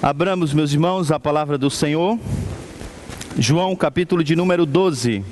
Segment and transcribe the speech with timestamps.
[0.00, 2.16] Abramos, meus irmãos, a palavra do Senhor.
[3.36, 5.24] João, capítulo de número 12.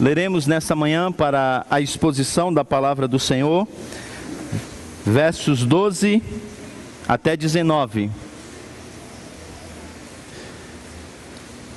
[0.00, 3.68] Leremos nessa manhã para a exposição da palavra do Senhor,
[5.06, 6.20] versos 12
[7.06, 8.10] até 19.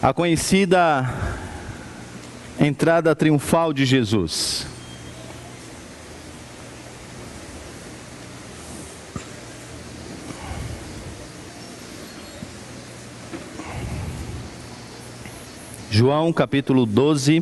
[0.01, 1.07] A conhecida
[2.59, 4.65] entrada triunfal de Jesus.
[15.89, 17.41] João capítulo 12,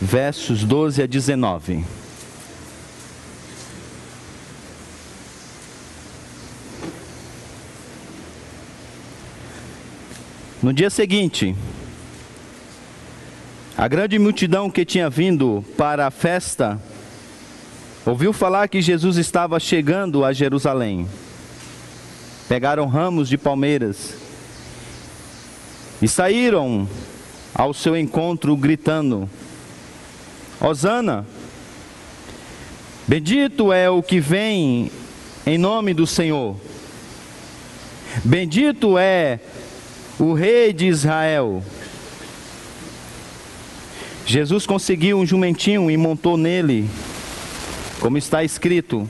[0.00, 1.84] versos 12 a 19.
[10.62, 11.54] No dia seguinte,
[13.76, 16.80] a grande multidão que tinha vindo para a festa
[18.06, 21.08] ouviu falar que Jesus estava chegando a Jerusalém.
[22.48, 24.14] Pegaram ramos de palmeiras
[26.00, 26.88] e saíram
[27.54, 29.30] ao seu encontro, gritando:
[30.60, 31.24] Hosana,
[33.06, 34.90] bendito é o que vem
[35.46, 36.56] em nome do Senhor,
[38.24, 39.38] bendito é
[40.18, 41.62] o Rei de Israel.
[44.26, 46.88] Jesus conseguiu um jumentinho e montou nele,
[48.00, 49.08] como está escrito: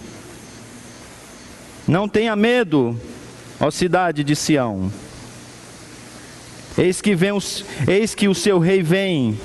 [1.86, 3.00] Não tenha medo,
[3.60, 4.90] ó cidade de Sião.
[6.76, 9.38] Eis que, vem os, eis que o seu rei vem,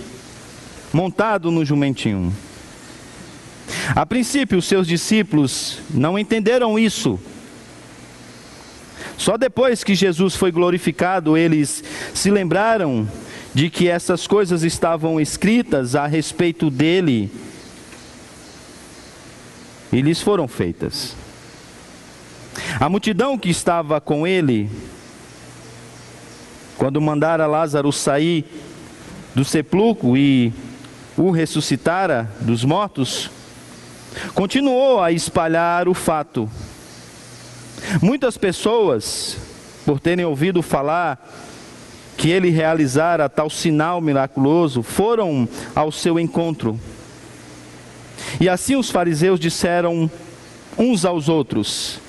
[0.91, 2.35] montado no jumentinho.
[3.95, 7.19] A princípio, os seus discípulos não entenderam isso.
[9.17, 13.07] Só depois que Jesus foi glorificado, eles se lembraram
[13.53, 17.31] de que essas coisas estavam escritas a respeito dele
[19.91, 21.15] e lhes foram feitas.
[22.79, 24.69] A multidão que estava com ele
[26.79, 28.45] quando mandara Lázaro sair
[29.35, 30.53] do sepulcro e
[31.17, 33.29] o ressuscitara dos mortos,
[34.33, 36.49] continuou a espalhar o fato.
[38.01, 39.35] Muitas pessoas,
[39.85, 41.21] por terem ouvido falar
[42.15, 46.79] que ele realizara tal sinal miraculoso, foram ao seu encontro.
[48.39, 50.09] E assim os fariseus disseram
[50.77, 51.99] uns aos outros: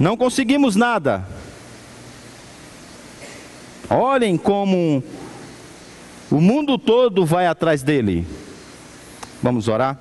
[0.00, 1.26] Não conseguimos nada
[3.94, 5.04] Olhem como
[6.30, 8.26] o mundo todo vai atrás dele.
[9.42, 9.98] Vamos orar?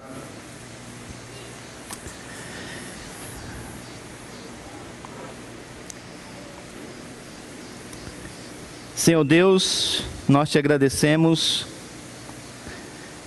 [8.95, 11.65] Senhor Deus, nós te agradecemos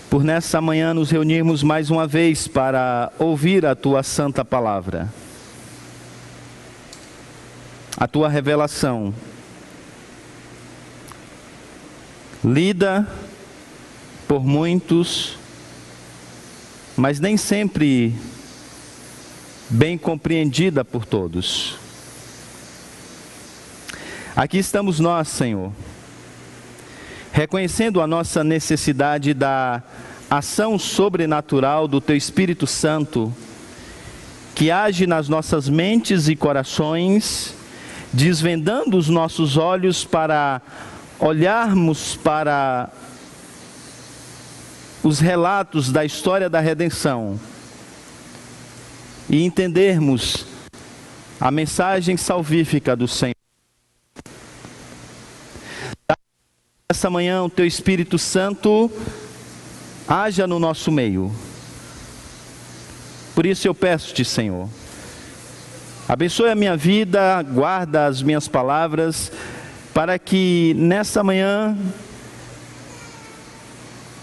[0.08, 5.12] por nessa manhã nos reunirmos mais uma vez para ouvir a tua santa palavra,
[7.98, 9.12] a tua revelação
[12.44, 13.08] lida
[14.28, 15.38] por muitos,
[16.94, 18.14] mas nem sempre
[19.70, 21.76] bem compreendida por todos.
[24.36, 25.72] Aqui estamos nós, Senhor,
[27.32, 29.82] reconhecendo a nossa necessidade da
[30.28, 33.32] ação sobrenatural do Teu Espírito Santo,
[34.54, 37.54] que age nas nossas mentes e corações,
[38.12, 40.60] desvendando os nossos olhos para
[41.18, 42.90] olharmos para
[45.02, 47.38] os relatos da história da redenção
[49.28, 50.46] e entendermos
[51.40, 53.34] a mensagem salvífica do Senhor.
[56.88, 58.90] Essa manhã o teu Espírito Santo
[60.06, 61.34] haja no nosso meio.
[63.34, 64.68] Por isso eu peço-te, Senhor,
[66.08, 69.32] abençoe a minha vida, guarda as minhas palavras,
[69.94, 71.78] para que nessa manhã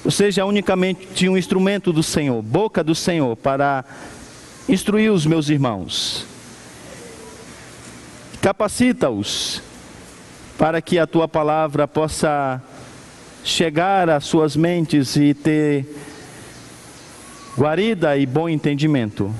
[0.03, 3.85] eu seja unicamente um instrumento do Senhor, boca do Senhor, para
[4.67, 6.25] instruir os meus irmãos.
[8.41, 9.61] Capacita-os
[10.57, 12.61] para que a tua palavra possa
[13.43, 15.87] chegar às suas mentes e ter
[17.57, 19.33] guarida e bom entendimento.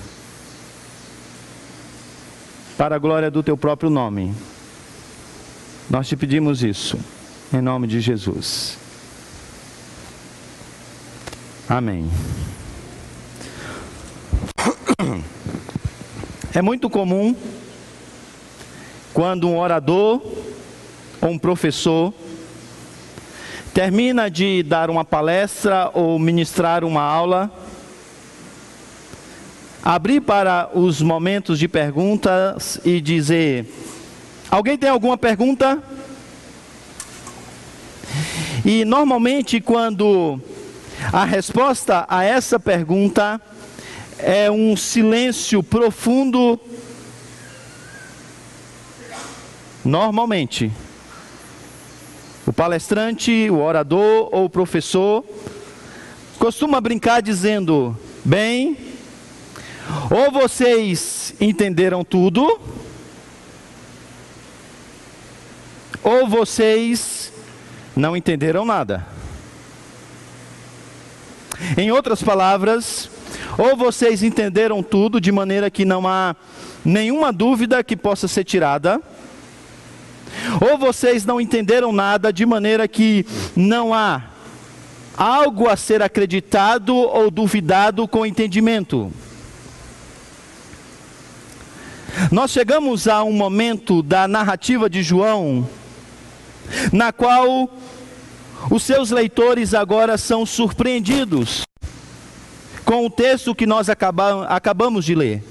[2.78, 4.34] Para a glória do teu próprio nome.
[5.92, 6.98] Nós te pedimos isso,
[7.54, 8.78] em nome de Jesus.
[11.68, 12.10] Amém.
[16.56, 17.36] É muito comum
[19.14, 20.22] quando um orador
[21.20, 22.14] ou um professor
[23.74, 27.52] termina de dar uma palestra ou ministrar uma aula,
[29.84, 33.66] abrir para os momentos de perguntas e dizer:
[34.52, 35.82] alguém tem alguma pergunta?
[38.66, 40.40] E normalmente, quando
[41.12, 43.42] a resposta a essa pergunta
[44.20, 46.60] é um silêncio profundo,
[49.84, 50.72] normalmente,
[52.46, 55.24] o palestrante, o orador ou o professor
[56.38, 58.78] costuma brincar dizendo: bem,
[60.10, 62.60] ou vocês entenderam tudo,
[66.04, 67.32] ou vocês
[67.96, 69.06] não entenderam nada.
[71.78, 73.10] Em outras palavras,
[73.58, 76.36] ou vocês entenderam tudo de maneira que não há
[76.84, 79.00] nenhuma dúvida que possa ser tirada,
[80.60, 83.26] ou vocês não entenderam nada de maneira que
[83.56, 84.24] não há
[85.16, 89.12] algo a ser acreditado ou duvidado com entendimento.
[92.32, 95.68] Nós chegamos a um momento da narrativa de João,
[96.92, 97.70] na qual
[98.70, 101.64] os seus leitores agora são surpreendidos
[102.86, 105.44] com o texto que nós acabamos de ler.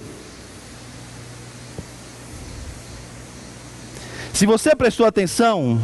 [4.32, 5.80] Se você prestou atenção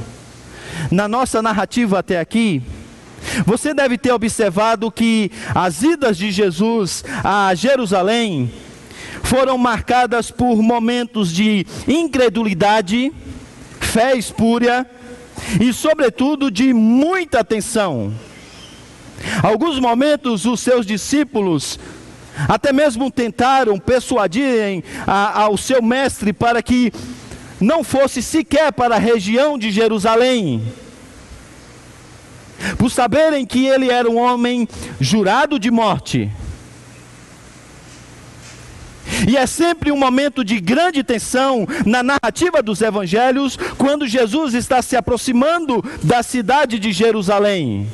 [0.90, 2.62] na nossa narrativa até aqui,
[3.44, 8.50] você deve ter observado que as idas de Jesus a Jerusalém
[9.22, 13.12] foram marcadas por momentos de incredulidade,
[13.80, 14.88] fé espúria
[15.60, 18.12] e, sobretudo, de muita atenção.
[19.42, 21.78] Alguns momentos os seus discípulos
[22.48, 26.92] até mesmo tentaram persuadirem a, ao seu mestre para que
[27.58, 30.62] não fosse sequer para a região de Jerusalém
[32.78, 34.68] por saberem que ele era um homem
[35.00, 36.30] jurado de morte.
[39.28, 44.82] E é sempre um momento de grande tensão na narrativa dos evangelhos, quando Jesus está
[44.82, 47.88] se aproximando da cidade de Jerusalém.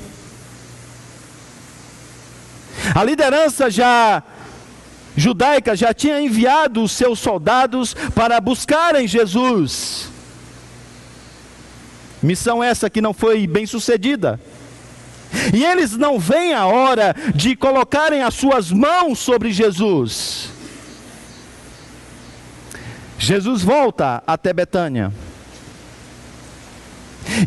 [2.95, 4.23] A liderança já
[5.17, 10.11] judaica já tinha enviado os seus soldados para buscarem Jesus.
[12.23, 14.41] Missão essa que não foi bem sucedida.
[15.53, 20.51] E eles não veem a hora de colocarem as suas mãos sobre Jesus.
[23.23, 25.13] Jesus volta até Betânia.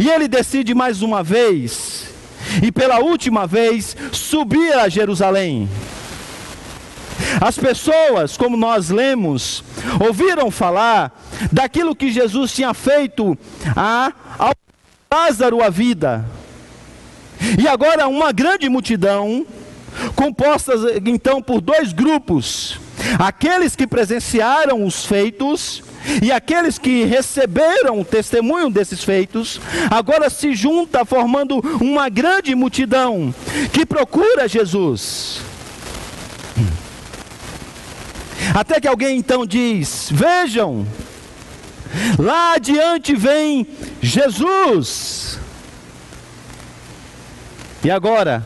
[0.02, 2.06] E ele decide mais uma vez,
[2.64, 5.70] e pela última vez, subir a Jerusalém.
[7.42, 9.66] As pessoas, como nós lemos,
[10.00, 11.14] ouviram falar
[11.52, 13.38] daquilo que Jesus tinha feito
[13.76, 14.54] a, ao
[15.12, 16.26] Lázaro a vida.
[17.62, 19.46] E agora uma grande multidão,
[20.16, 20.74] composta
[21.06, 22.80] então por dois grupos:
[23.20, 25.84] aqueles que presenciaram os feitos
[26.22, 29.60] e aqueles que receberam o testemunho desses feitos,
[29.90, 33.34] agora se junta formando uma grande multidão
[33.74, 35.42] que procura Jesus.
[38.54, 40.86] Até que alguém então diz: Vejam,
[42.20, 43.68] lá adiante vem
[44.02, 45.40] Jesus.
[47.84, 48.46] E agora,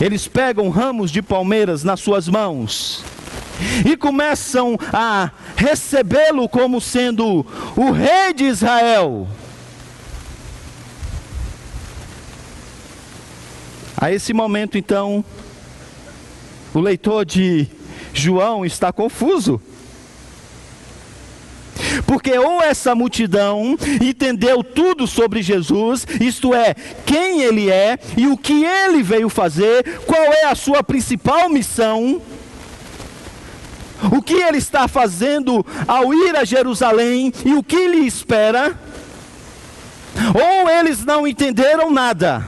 [0.00, 3.04] eles pegam ramos de palmeiras nas suas mãos
[3.84, 7.46] e começam a recebê-lo como sendo
[7.76, 9.28] o rei de Israel.
[13.96, 15.24] A esse momento, então,
[16.74, 17.68] o leitor de
[18.12, 19.60] João está confuso.
[22.06, 26.74] Porque ou essa multidão entendeu tudo sobre Jesus, isto é,
[27.06, 32.20] quem ele é e o que ele veio fazer, qual é a sua principal missão,
[34.12, 38.78] o que ele está fazendo ao ir a Jerusalém e o que lhe espera,
[40.34, 42.44] ou eles não entenderam nada.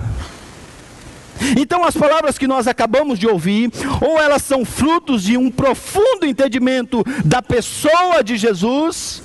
[1.57, 6.25] Então, as palavras que nós acabamos de ouvir, ou elas são frutos de um profundo
[6.25, 9.23] entendimento da pessoa de Jesus,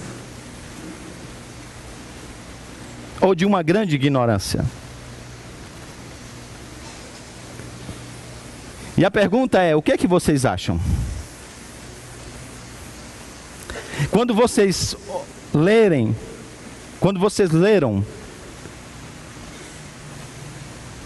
[3.22, 4.66] ou de uma grande ignorância.
[8.98, 10.80] E a pergunta é: o que é que vocês acham?
[14.10, 14.96] Quando vocês
[15.54, 16.16] lerem,
[17.00, 18.04] quando vocês leram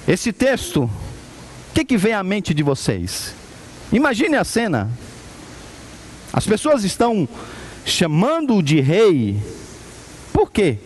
[0.08, 3.34] esse texto, o que, que vem à mente de vocês?
[3.92, 4.90] Imagine a cena.
[6.32, 7.28] As pessoas estão
[7.86, 9.42] chamando-o de rei.
[10.32, 10.78] Por quê?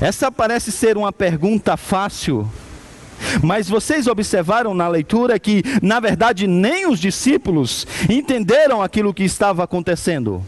[0.00, 2.50] Essa parece ser uma pergunta fácil
[3.42, 9.64] Mas vocês observaram na leitura que, na verdade, nem os discípulos entenderam aquilo que estava
[9.64, 10.42] acontecendo.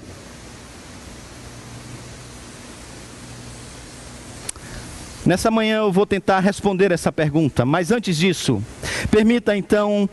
[5.24, 8.60] Nessa manhã eu vou tentar responder essa pergunta, mas antes disso,
[9.08, 10.10] permita então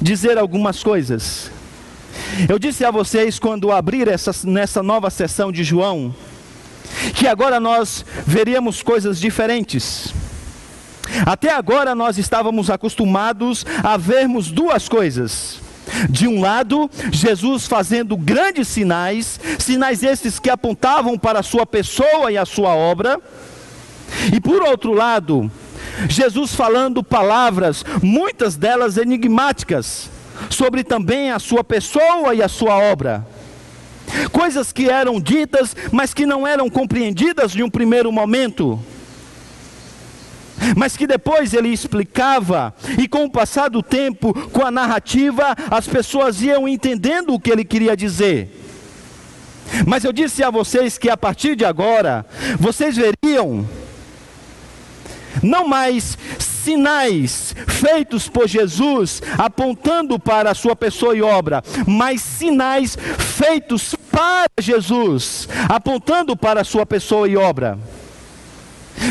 [0.00, 1.50] dizer algumas coisas.
[2.48, 6.14] Eu disse a vocês quando abrir essa, nessa nova sessão de João,
[7.14, 10.14] que agora nós veríamos coisas diferentes.
[11.26, 15.60] Até agora nós estávamos acostumados a vermos duas coisas.
[16.08, 22.32] De um lado, Jesus fazendo grandes sinais, sinais esses que apontavam para a sua pessoa
[22.32, 23.20] e a sua obra.
[24.32, 25.50] E por outro lado,
[26.08, 30.10] Jesus falando palavras, muitas delas enigmáticas,
[30.50, 33.26] sobre também a sua pessoa e a sua obra.
[34.32, 38.80] Coisas que eram ditas, mas que não eram compreendidas de um primeiro momento
[40.76, 45.86] mas que depois ele explicava, e com o passar do tempo, com a narrativa, as
[45.86, 48.60] pessoas iam entendendo o que ele queria dizer.
[49.86, 52.24] Mas eu disse a vocês que a partir de agora,
[52.58, 53.66] vocês veriam
[55.42, 62.96] não mais sinais feitos por Jesus apontando para a sua pessoa e obra, mas sinais
[63.18, 67.78] feitos para Jesus apontando para a sua pessoa e obra.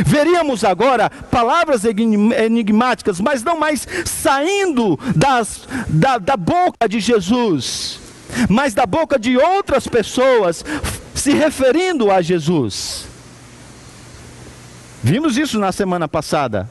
[0.06, 8.00] Veríamos agora palavras enigmáticas, mas não mais saindo das, da, da boca de Jesus,
[8.50, 10.64] mas da boca de outras pessoas,
[11.14, 13.06] se referindo a Jesus.
[15.04, 16.70] Vimos isso na semana passada.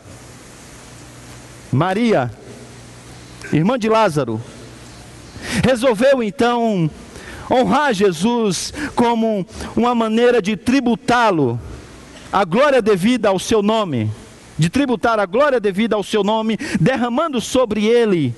[1.70, 2.30] Maria,
[3.52, 4.40] irmã de Lázaro,
[5.64, 6.90] resolveu então
[7.50, 11.60] honrar Jesus como uma maneira de tributá-lo
[12.32, 14.10] a glória devida ao seu nome,
[14.58, 18.34] de tributar a glória devida ao seu nome, derramando sobre ele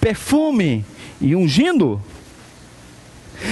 [0.00, 0.84] perfume
[1.20, 2.00] e ungindo.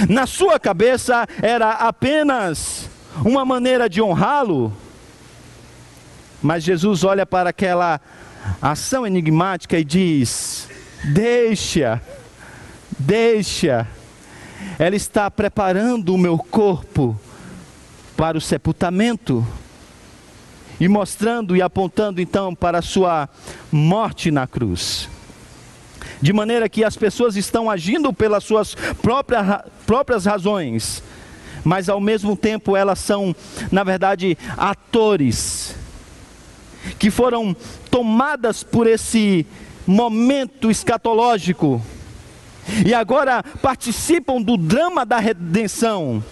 [0.09, 2.89] Na sua cabeça era apenas
[3.23, 4.73] uma maneira de honrá-lo,
[6.41, 7.99] mas Jesus olha para aquela
[8.61, 10.69] ação enigmática e diz:
[11.03, 12.01] Deixa,
[12.97, 13.87] deixa,
[14.79, 17.19] ela está preparando o meu corpo
[18.15, 19.45] para o sepultamento
[20.79, 23.29] e mostrando e apontando então para a sua
[23.71, 25.09] morte na cruz.
[26.21, 31.03] De maneira que as pessoas estão agindo pelas suas próprias, próprias razões,
[31.63, 33.35] mas ao mesmo tempo elas são,
[33.71, 35.75] na verdade, atores
[36.99, 37.55] que foram
[37.89, 39.45] tomadas por esse
[39.87, 41.81] momento escatológico
[42.85, 46.23] e agora participam do drama da redenção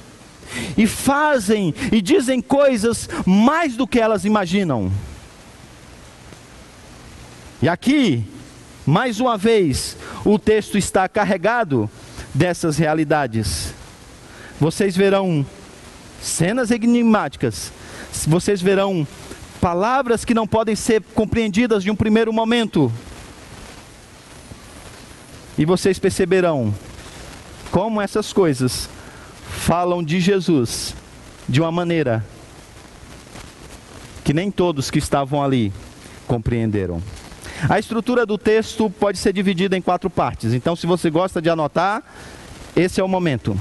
[0.77, 4.91] e fazem e dizem coisas mais do que elas imaginam.
[7.61, 8.25] E aqui,
[8.85, 9.95] mais uma vez,
[10.25, 11.89] o texto está carregado
[12.33, 13.73] dessas realidades.
[14.59, 15.45] Vocês verão
[16.21, 17.71] cenas enigmáticas,
[18.27, 19.07] vocês verão
[19.61, 22.91] palavras que não podem ser compreendidas de um primeiro momento.
[25.57, 26.73] E vocês perceberão
[27.71, 28.89] como essas coisas
[29.53, 30.93] falam de Jesus
[31.47, 32.25] de uma maneira
[34.23, 35.71] que nem todos que estavam ali
[36.27, 37.01] compreenderam.
[37.69, 41.49] A estrutura do texto pode ser dividida em quatro partes, então, se você gosta de
[41.49, 42.03] anotar,
[42.75, 43.57] esse é o momento.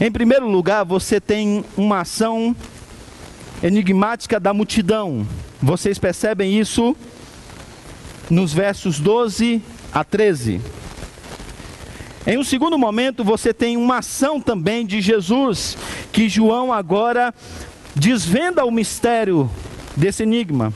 [0.00, 2.54] Em primeiro lugar, você tem uma ação
[3.62, 5.26] enigmática da multidão.
[5.60, 6.94] Vocês percebem isso
[8.28, 10.60] nos versos 12 a 13.
[12.26, 15.78] Em um segundo momento, você tem uma ação também de Jesus,
[16.10, 17.32] que João agora
[17.94, 19.48] desvenda o mistério
[19.96, 20.74] desse enigma.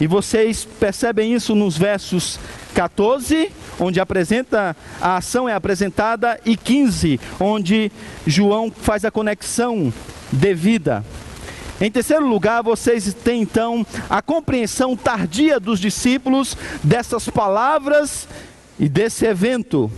[0.00, 2.40] E vocês percebem isso nos versos
[2.74, 7.92] 14, onde apresenta a ação é apresentada, e 15, onde
[8.26, 9.94] João faz a conexão
[10.32, 11.04] devida.
[11.80, 18.26] Em terceiro lugar, vocês têm então a compreensão tardia dos discípulos dessas palavras
[18.76, 19.88] e desse evento.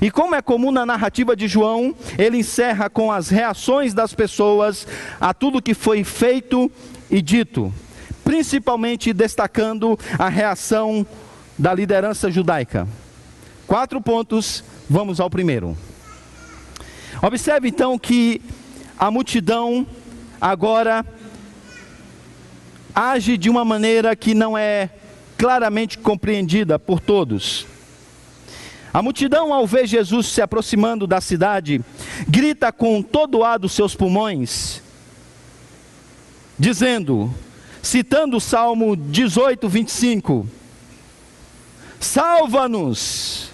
[0.00, 4.86] E como é comum na narrativa de João, ele encerra com as reações das pessoas
[5.20, 6.70] a tudo que foi feito
[7.10, 7.72] e dito,
[8.24, 11.06] principalmente destacando a reação
[11.58, 12.86] da liderança judaica.
[13.66, 15.76] Quatro pontos, vamos ao primeiro.
[17.20, 18.40] Observe então que
[18.98, 19.86] a multidão
[20.40, 21.04] agora
[22.94, 24.90] age de uma maneira que não é
[25.36, 27.66] claramente compreendida por todos.
[28.92, 31.80] A multidão, ao ver Jesus se aproximando da cidade,
[32.26, 34.82] grita com todo ar dos seus pulmões,
[36.58, 37.32] dizendo:
[37.82, 40.48] citando o Salmo 18, 25.
[42.00, 43.50] Salva-nos,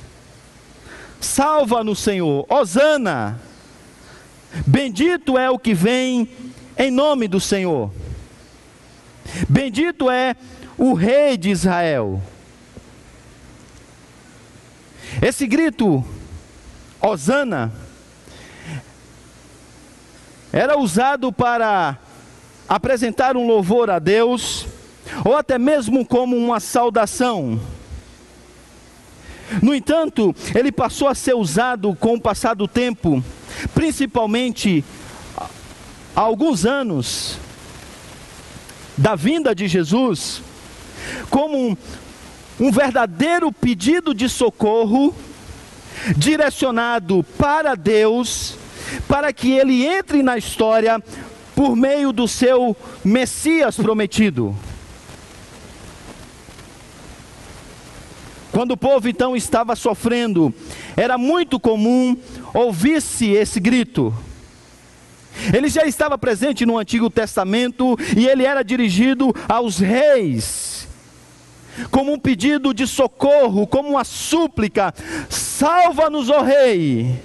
[1.21, 3.41] salva-nos, Senhor, Hosana,
[4.67, 6.29] bendito é o que vem
[6.76, 7.91] em nome do Senhor,
[9.49, 10.37] bendito é
[10.76, 12.23] o Rei de Israel.
[15.23, 16.04] Esse grito,
[17.00, 17.73] Hosana,
[20.52, 21.99] era usado para
[22.68, 24.66] apresentar um louvor a Deus,
[25.25, 27.61] ou até mesmo como uma saudação.
[29.62, 33.23] No entanto, ele passou a ser usado com o passar do tempo,
[33.75, 34.85] principalmente
[35.37, 37.37] há alguns anos
[38.97, 40.40] da vinda de Jesus,
[41.28, 41.76] como
[42.59, 45.15] um, verdadeiro pedido de socorro
[46.17, 48.57] direcionado para Deus,
[49.09, 51.03] para que ele entre na história
[51.55, 54.55] por meio do seu Messias prometido.
[58.51, 60.55] Quando o povo então estava sofrendo,
[60.97, 62.17] era muito comum
[62.53, 64.15] ouvir-se esse grito.
[65.53, 70.84] Ele já estava presente no Antigo Testamento e ele era dirigido aos reis,
[71.90, 74.95] como um pedido de socorro, como uma súplica:
[75.28, 77.21] salva-nos, ó Rei.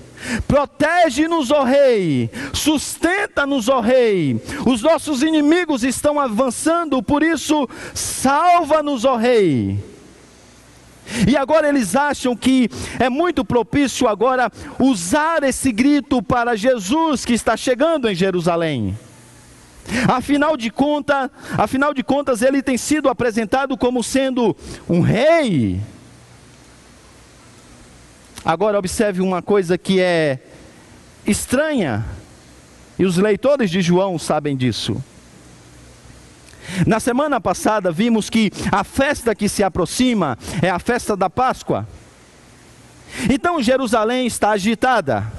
[0.48, 4.41] Protege-nos, ó Rei, sustenta-nos, ó Rei.
[4.65, 9.79] Os nossos inimigos estão avançando, por isso, salva-nos, ó Rei.
[11.27, 17.34] E agora eles acham que é muito propício agora usar esse grito para Jesus que
[17.34, 18.98] está chegando em Jerusalém.
[20.08, 24.55] Afinal de contas, afinal de contas, ele tem sido apresentado como sendo
[24.88, 25.81] um rei.
[28.46, 30.39] Agora observe uma coisa que é
[31.25, 32.05] estranha,
[32.98, 35.01] e os leitores de João sabem disso.
[36.86, 41.88] Na semana passada vimos que a festa que se aproxima é a festa da Páscoa.
[43.29, 45.31] Então Jerusalém está agitada.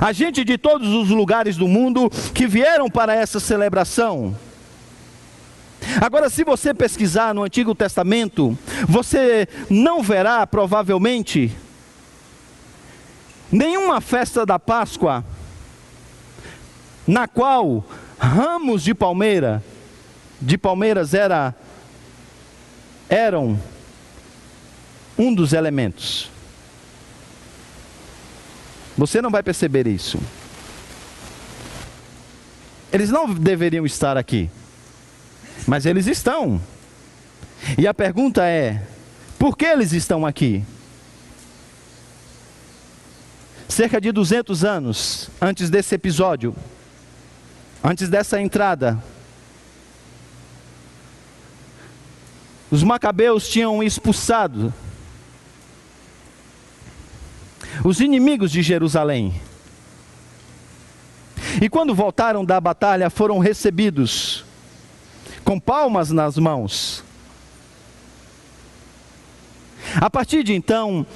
[0.00, 4.36] A gente de todos os lugares do mundo que vieram para essa celebração.
[6.00, 8.56] Agora, se você pesquisar no Antigo Testamento,
[8.88, 11.52] você não verá provavelmente
[13.50, 15.24] nenhuma festa da Páscoa
[17.06, 17.84] na qual
[18.18, 19.64] ramos de palmeira
[20.40, 21.54] de Palmeiras era
[23.08, 23.58] eram
[25.18, 26.30] um dos elementos.
[28.98, 30.18] Você não vai perceber isso.
[32.92, 34.50] Eles não deveriam estar aqui,
[35.66, 36.60] mas eles estão.
[37.78, 38.82] E a pergunta é:
[39.38, 40.64] por que eles estão aqui?
[43.68, 46.56] Cerca de 200 anos antes desse episódio,
[47.84, 49.00] antes dessa entrada,
[52.70, 54.74] Os macabeus tinham expulsado
[57.84, 59.34] os inimigos de Jerusalém.
[61.60, 64.44] E quando voltaram da batalha, foram recebidos
[65.44, 67.02] com palmas nas mãos.
[69.96, 71.06] A partir de então,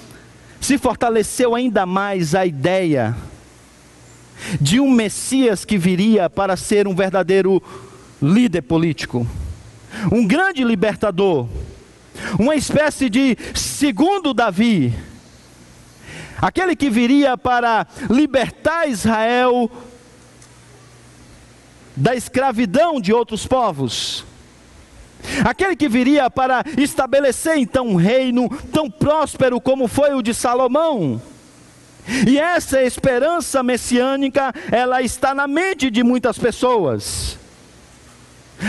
[0.61, 3.15] se fortaleceu ainda mais a ideia
[4.61, 7.63] de um Messias que viria para ser um verdadeiro
[8.21, 9.27] líder político
[10.11, 11.47] um grande libertador,
[12.39, 14.95] uma espécie de segundo Davi,
[16.43, 19.71] aquele que viria para libertar Israel
[21.97, 24.25] da escravidão de outros povos.
[25.45, 31.23] Aquele que viria para estabelecer então um reino tão próspero como foi o de Salomão.
[32.27, 37.39] E essa esperança messiânica, ela está na mente de muitas pessoas.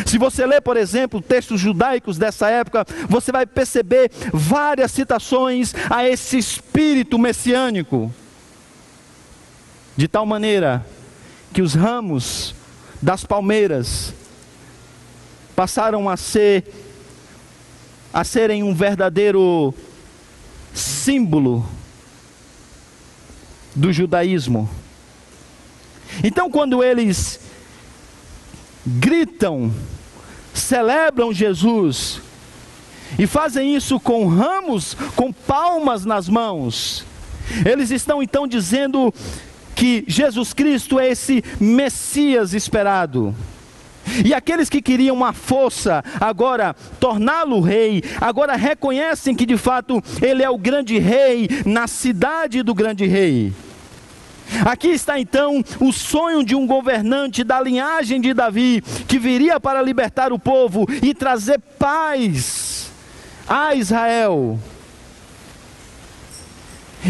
[0.05, 6.07] Se você ler, por exemplo, textos judaicos dessa época, você vai perceber várias citações a
[6.07, 8.13] esse espírito messiânico.
[9.95, 10.85] De tal maneira
[11.53, 12.55] que os ramos
[13.01, 14.13] das palmeiras
[15.55, 16.63] passaram a ser
[18.11, 19.73] a serem um verdadeiro
[20.73, 21.67] símbolo
[23.75, 24.69] do judaísmo.
[26.23, 27.39] Então, quando eles
[28.85, 29.73] gritam,
[30.53, 32.21] celebram Jesus
[33.17, 37.05] e fazem isso com ramos, com palmas nas mãos.
[37.65, 39.13] Eles estão então dizendo
[39.75, 43.35] que Jesus Cristo é esse Messias esperado.
[44.25, 50.43] E aqueles que queriam uma força, agora torná-lo rei, agora reconhecem que de fato ele
[50.43, 53.53] é o grande rei na cidade do grande rei.
[54.65, 59.81] Aqui está então o sonho de um governante da linhagem de Davi, que viria para
[59.81, 62.91] libertar o povo e trazer paz
[63.47, 64.59] a Israel.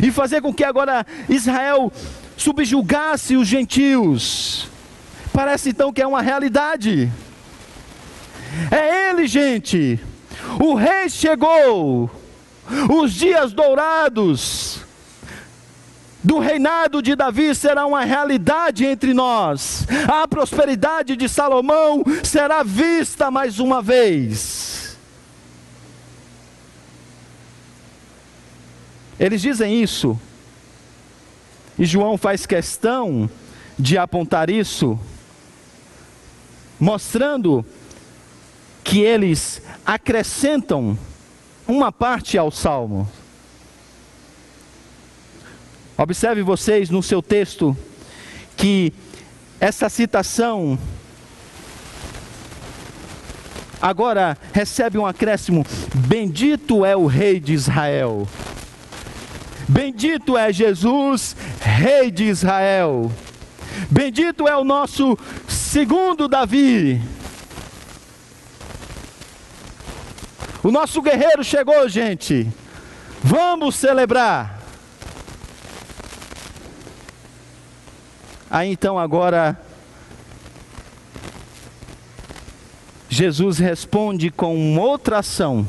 [0.02, 1.91] E fazer com que agora Israel
[2.38, 4.67] subjugasse os gentios.
[5.32, 7.12] Parece então que é uma realidade.
[8.72, 10.00] É ele, gente.
[10.60, 12.10] O rei chegou.
[12.89, 14.83] Os dias dourados
[16.23, 19.86] do reinado de Davi será uma realidade entre nós.
[20.07, 24.97] A prosperidade de Salomão será vista mais uma vez.
[29.19, 30.19] Eles dizem isso,
[31.77, 33.29] e João faz questão
[33.77, 34.99] de apontar isso,
[36.79, 37.65] mostrando
[38.83, 40.97] que eles acrescentam
[41.67, 43.09] uma parte ao salmo.
[45.97, 47.77] Observe vocês no seu texto
[48.58, 48.93] que
[49.60, 50.77] essa citação
[53.82, 58.27] agora recebe um acréscimo: Bendito é o Rei de Israel.
[59.67, 63.12] Bendito é Jesus, Rei de Israel.
[63.89, 67.01] Bendito é o nosso segundo Davi.
[70.63, 72.47] O nosso guerreiro chegou, gente.
[73.21, 74.62] Vamos celebrar.
[78.54, 79.60] Aí então agora
[83.10, 85.66] Jesus responde com outra ação,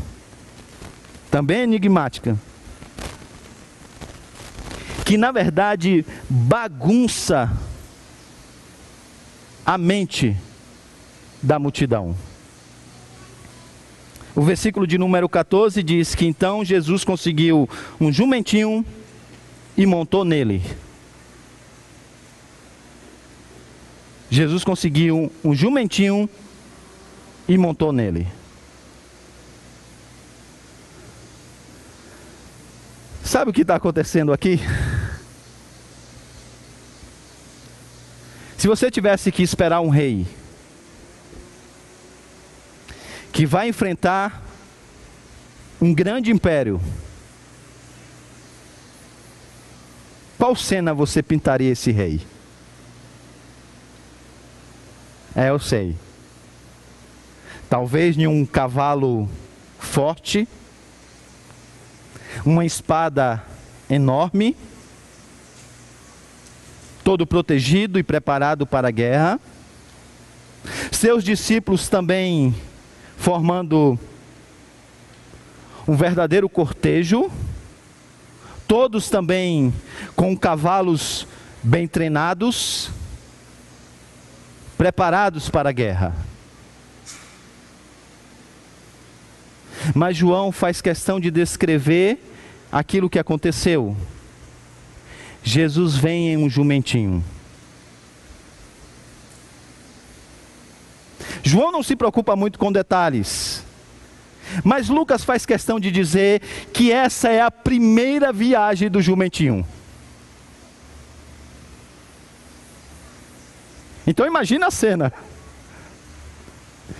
[1.30, 2.38] também enigmática,
[5.06, 7.50] que na verdade bagunça
[9.64, 10.36] a mente
[11.42, 12.14] da multidão.
[14.36, 17.66] O versículo de número 14 diz que então Jesus conseguiu
[17.98, 18.84] um jumentinho
[19.74, 20.83] e montou nele.
[24.34, 26.28] Jesus conseguiu um jumentinho
[27.46, 28.26] e montou nele.
[33.22, 34.58] Sabe o que está acontecendo aqui?
[38.58, 40.26] Se você tivesse que esperar um rei
[43.32, 44.42] que vai enfrentar
[45.80, 46.80] um grande império,
[50.36, 52.33] qual cena você pintaria esse rei?
[55.36, 55.96] É, eu sei.
[57.68, 59.28] Talvez em um cavalo
[59.80, 60.46] forte,
[62.46, 63.42] uma espada
[63.90, 64.56] enorme,
[67.02, 69.40] todo protegido e preparado para a guerra.
[70.92, 72.54] Seus discípulos também
[73.16, 73.98] formando
[75.86, 77.28] um verdadeiro cortejo,
[78.68, 79.74] todos também
[80.14, 81.26] com cavalos
[81.60, 82.90] bem treinados
[84.76, 86.14] preparados para a guerra.
[89.94, 92.18] Mas João faz questão de descrever
[92.70, 93.96] aquilo que aconteceu.
[95.42, 97.22] Jesus vem em um jumentinho.
[101.42, 103.62] João não se preocupa muito com detalhes.
[104.62, 106.40] Mas Lucas faz questão de dizer
[106.72, 109.66] que essa é a primeira viagem do jumentinho.
[114.06, 115.12] Então imagina a cena.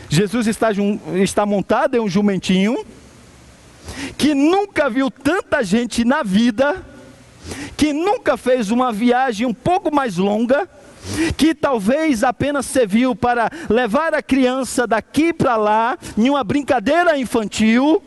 [0.08, 0.68] Jesus está,
[1.22, 2.84] está montado em um jumentinho,
[4.16, 6.84] que nunca viu tanta gente na vida,
[7.76, 10.68] que nunca fez uma viagem um pouco mais longa,
[11.36, 18.02] que talvez apenas serviu para levar a criança daqui para lá, em uma brincadeira infantil,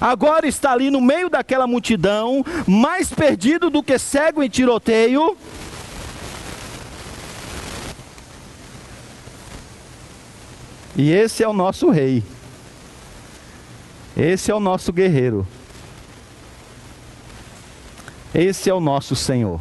[0.00, 5.36] agora está ali no meio daquela multidão, mais perdido do que cego em tiroteio,
[10.96, 12.22] E esse é o nosso rei.
[14.16, 15.46] Esse é o nosso guerreiro.
[18.34, 19.60] Esse é o nosso Senhor.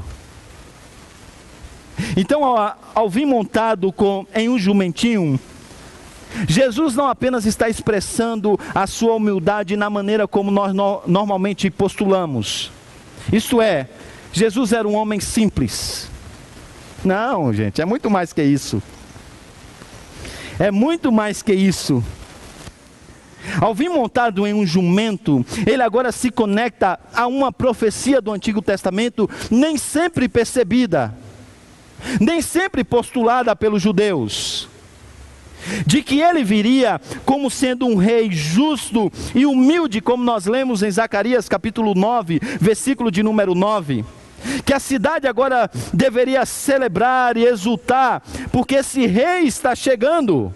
[2.16, 5.40] Então, ao, ao vir montado com, em um jumentinho,
[6.48, 12.72] Jesus não apenas está expressando a sua humildade na maneira como nós no, normalmente postulamos.
[13.32, 13.88] Isto é,
[14.32, 16.10] Jesus era um homem simples.
[17.04, 18.82] Não, gente, é muito mais que isso.
[20.60, 22.04] É muito mais que isso.
[23.60, 28.62] Ao vir montado em um jumento, ele agora se conecta a uma profecia do Antigo
[28.62, 31.14] Testamento nem sempre percebida,
[32.20, 34.70] nem sempre postulada pelos judeus,
[35.86, 40.92] de que ele viria como sendo um rei justo e humilde, como nós lemos em
[40.92, 44.06] Zacarias capítulo 9, versículo de número 9.
[44.66, 50.54] Que a cidade agora deveria celebrar e exultar, porque esse rei está chegando.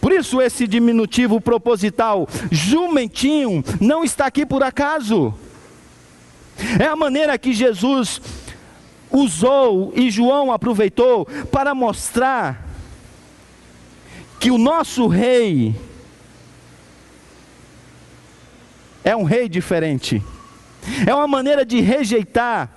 [0.00, 5.34] Por isso, esse diminutivo proposital, jumentinho, não está aqui por acaso.
[6.78, 8.20] É a maneira que Jesus
[9.10, 12.68] usou e João aproveitou para mostrar
[14.38, 15.74] que o nosso rei
[19.04, 20.22] é um rei diferente.
[21.06, 22.70] É uma maneira de rejeitar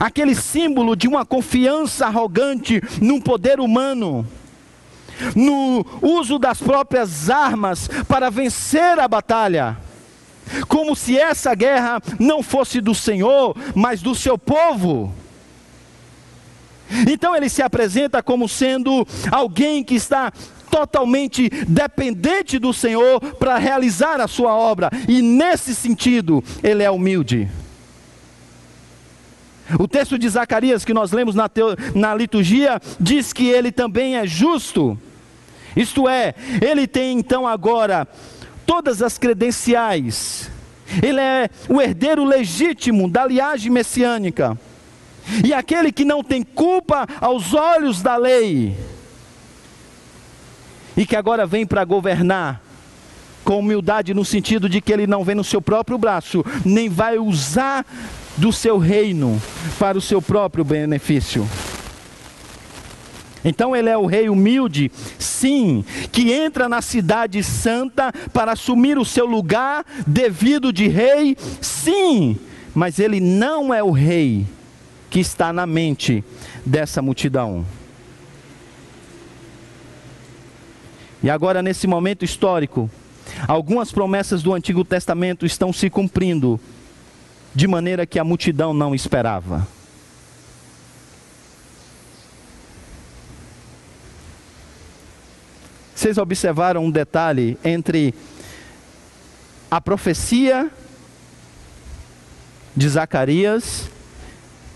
[0.00, 4.26] aquele símbolo de uma confiança arrogante num poder humano,
[5.34, 9.76] no uso das próprias armas para vencer a batalha,
[10.68, 15.12] como se essa guerra não fosse do Senhor, mas do seu povo.
[17.08, 20.32] Então ele se apresenta como sendo alguém que está
[20.70, 27.48] totalmente dependente do Senhor para realizar a sua obra, e nesse sentido, ele é humilde.
[29.78, 34.16] O texto de Zacarias que nós lemos na, teo, na liturgia diz que ele também
[34.16, 34.98] é justo,
[35.74, 38.06] isto é, ele tem então agora
[38.64, 40.50] todas as credenciais,
[41.02, 44.56] ele é o herdeiro legítimo da linhagem messiânica,
[45.44, 48.76] e aquele que não tem culpa aos olhos da lei,
[50.96, 52.62] e que agora vem para governar
[53.44, 57.16] com humildade, no sentido de que ele não vem no seu próprio braço, nem vai
[57.16, 57.86] usar
[58.36, 59.40] do seu reino
[59.78, 61.48] para o seu próprio benefício.
[63.44, 69.04] Então ele é o rei humilde, sim, que entra na cidade santa para assumir o
[69.04, 72.36] seu lugar devido de rei, sim,
[72.74, 74.44] mas ele não é o rei
[75.08, 76.24] que está na mente
[76.64, 77.64] dessa multidão.
[81.26, 82.88] E agora, nesse momento histórico,
[83.48, 86.60] algumas promessas do Antigo Testamento estão se cumprindo
[87.52, 89.66] de maneira que a multidão não esperava.
[95.92, 98.14] Vocês observaram um detalhe entre
[99.68, 100.70] a profecia
[102.76, 103.90] de Zacarias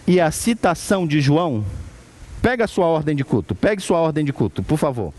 [0.04, 1.64] e a citação de João?
[2.42, 5.14] Pega a sua ordem de culto, pegue sua ordem de culto, por favor.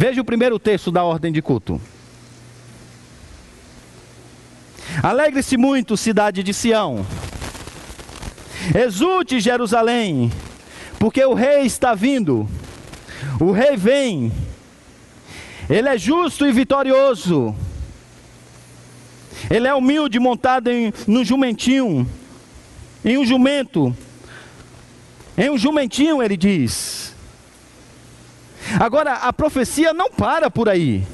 [0.00, 1.80] Veja o primeiro texto da ordem de culto.
[5.02, 7.04] Alegre-se muito, cidade de Sião.
[8.80, 10.30] Exulte, Jerusalém,
[11.00, 12.48] porque o rei está vindo.
[13.40, 14.32] O rei vem.
[15.68, 17.52] Ele é justo e vitorioso.
[19.50, 22.08] Ele é humilde, montado em um jumentinho.
[23.04, 23.92] Em um jumento.
[25.36, 27.07] Em um jumentinho, ele diz.
[28.80, 31.04] Agora, a profecia não para por aí.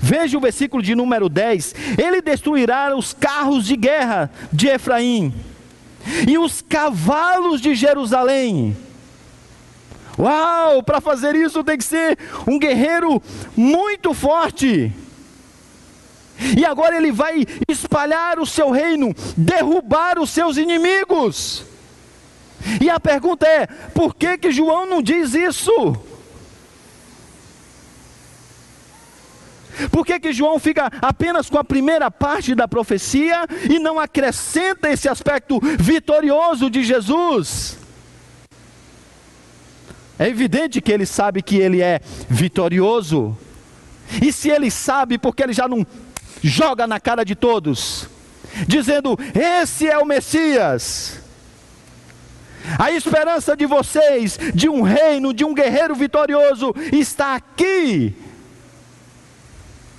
[0.00, 5.34] Veja o versículo de número 10: Ele destruirá os carros de guerra de Efraim
[6.28, 8.76] e os cavalos de Jerusalém.
[10.18, 13.22] Uau, para fazer isso tem que ser um guerreiro
[13.56, 14.92] muito forte.
[16.56, 21.64] E agora ele vai espalhar o seu reino, derrubar os seus inimigos.
[22.80, 25.96] E a pergunta é: por que que João não diz isso?
[29.90, 34.90] Por que, que João fica apenas com a primeira parte da profecia e não acrescenta
[34.90, 37.78] esse aspecto vitorioso de Jesus?
[40.18, 43.36] É evidente que ele sabe que ele é vitorioso.
[44.20, 45.86] E se ele sabe, porque ele já não
[46.42, 48.08] joga na cara de todos,
[48.66, 51.20] dizendo: Esse é o Messias.
[52.78, 58.14] A esperança de vocês, de um reino, de um guerreiro vitorioso, está aqui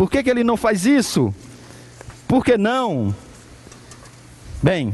[0.04, 1.34] por que, que ele não faz isso?
[2.28, 3.16] Por que não?
[4.62, 4.94] Bem,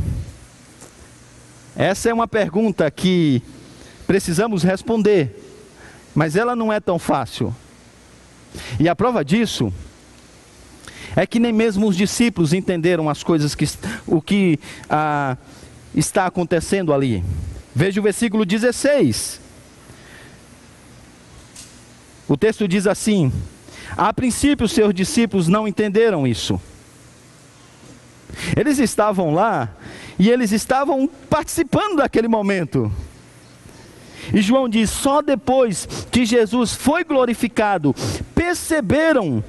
[1.76, 3.42] essa é uma pergunta que
[4.06, 5.36] precisamos responder,
[6.14, 7.56] mas ela não é tão fácil.
[8.80, 9.74] E a prova disso
[11.16, 13.66] é que nem mesmo os discípulos entenderam as coisas que
[14.06, 15.36] o que ah,
[15.96, 17.26] está acontecendo ali.
[17.74, 19.42] Veja o versículo 16.
[22.28, 23.34] O texto diz assim:
[23.98, 26.60] a princípio, seus discípulos não entenderam isso.
[28.56, 29.70] Eles estavam lá
[30.18, 32.92] e eles estavam participando daquele momento.
[34.34, 37.96] E João diz: só depois que Jesus foi glorificado,
[38.36, 39.44] perceberam,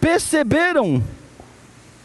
[0.00, 1.02] perceberam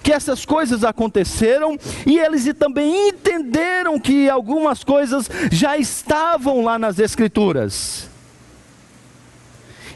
[0.02, 7.00] que essas coisas aconteceram e eles também entenderam que algumas coisas já estavam lá nas
[7.00, 8.12] Escrituras.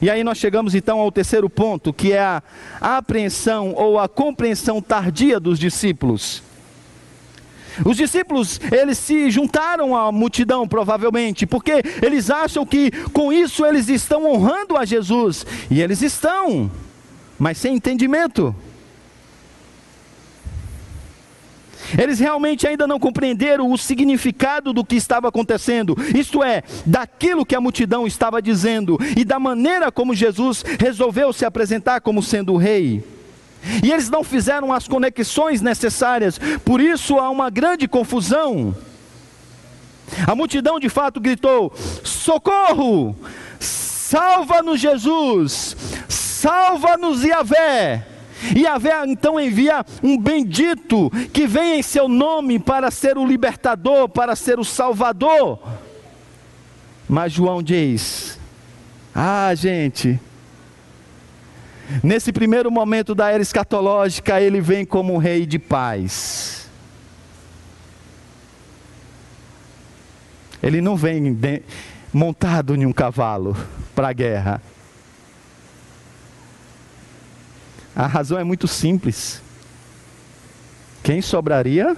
[0.02, 2.44] E aí nós chegamos então ao terceiro ponto, que é a
[2.82, 6.44] apreensão ou a compreensão tardia dos discípulos.
[7.86, 13.88] Os discípulos, eles se juntaram à multidão, provavelmente, porque eles acham que com isso eles
[13.88, 15.46] estão honrando a Jesus.
[15.70, 16.72] E eles estão,
[17.38, 18.56] mas sem entendimento.
[21.96, 27.56] Eles realmente ainda não compreenderam o significado do que estava acontecendo, isto é, daquilo que
[27.56, 32.58] a multidão estava dizendo e da maneira como Jesus resolveu se apresentar como sendo o
[32.58, 33.04] rei.
[33.84, 38.76] E eles não fizeram as conexões necessárias, por isso há uma grande confusão.
[40.26, 41.74] A multidão de fato gritou:
[42.04, 43.16] Socorro!
[43.60, 45.76] Salva-nos, Jesus!
[46.08, 48.17] Salva-nos, Yahvé!
[48.56, 54.08] E Yahvé então envia um bendito que vem em seu nome para ser o libertador,
[54.10, 55.60] para ser o salvador.
[57.08, 58.40] Mas João diz:
[59.14, 60.20] Ah, gente,
[62.04, 66.70] nesse primeiro momento da era escatológica, ele vem como um rei de paz.
[70.62, 71.62] Ele não vem de,
[72.12, 73.56] montado em um cavalo
[73.96, 74.62] para a guerra.
[77.98, 79.42] A razão é muito simples.
[81.02, 81.98] Quem sobraria?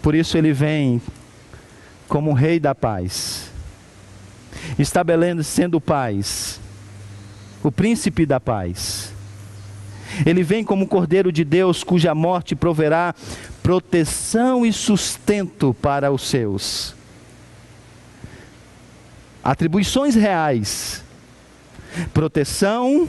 [0.00, 1.02] Por isso ele vem
[2.08, 3.50] como rei da paz,
[4.78, 6.58] estabelecendo paz,
[7.62, 9.12] o príncipe da paz.
[10.24, 13.14] Ele vem como cordeiro de Deus, cuja morte proverá
[13.62, 16.94] proteção e sustento para os seus
[19.44, 21.04] atribuições reais,
[22.14, 23.06] proteção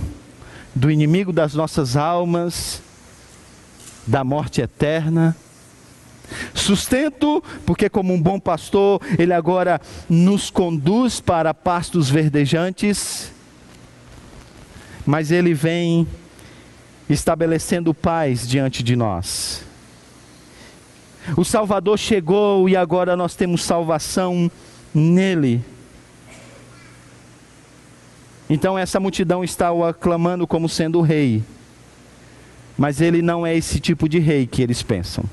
[0.75, 2.81] do inimigo das nossas almas,
[4.05, 5.35] da morte eterna,
[6.53, 13.31] sustento, porque como um bom pastor, ele agora nos conduz para pastos verdejantes,
[15.05, 16.05] mas ele vem
[17.09, 19.63] estabelecendo paz diante de nós.
[21.37, 24.51] O Salvador chegou e agora nós temos salvação
[24.93, 25.63] nele.
[28.49, 31.43] Então essa multidão está o aclamando como sendo o rei.
[32.77, 35.23] Mas ele não é esse tipo de rei que eles pensam.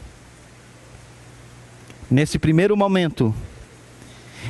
[2.10, 3.34] Nesse primeiro momento,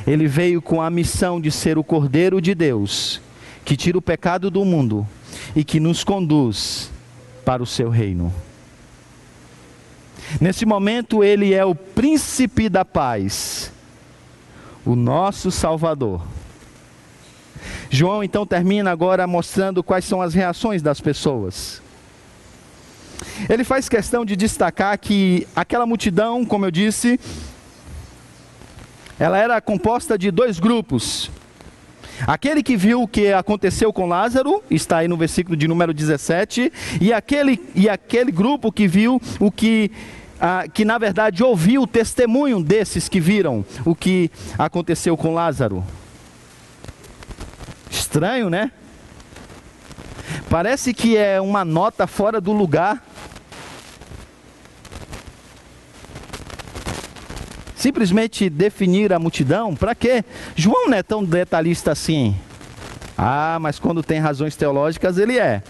[0.05, 3.21] ele veio com a missão de ser o Cordeiro de Deus,
[3.65, 5.07] que tira o pecado do mundo
[5.55, 6.91] e que nos conduz
[7.43, 8.33] para o seu reino.
[10.39, 13.71] Nesse momento, ele é o príncipe da paz,
[14.85, 16.32] o nosso Salvador
[17.93, 21.79] João então termina agora mostrando quais são as reações das pessoas.
[23.47, 27.19] Ele faz questão de destacar que aquela multidão, como eu disse,
[29.19, 31.29] ela era composta de dois grupos.
[32.25, 36.73] Aquele que viu o que aconteceu com Lázaro, está aí no versículo de número 17,
[36.99, 39.91] e aquele, e aquele grupo que viu o que,
[40.41, 45.83] ah, que na verdade ouviu o testemunho desses que viram o que aconteceu com Lázaro.
[47.93, 48.71] Estranho, né?
[50.49, 53.03] Parece que é uma nota fora do lugar.
[57.75, 60.23] Simplesmente definir a multidão, para quê?
[60.55, 62.35] João não é tão detalhista assim.
[63.17, 65.61] Ah, mas quando tem razões teológicas, ele é.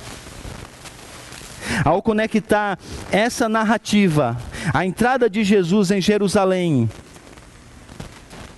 [1.84, 2.78] Ao conectar
[3.12, 4.38] essa narrativa,
[4.74, 6.90] a entrada de Jesus em Jerusalém,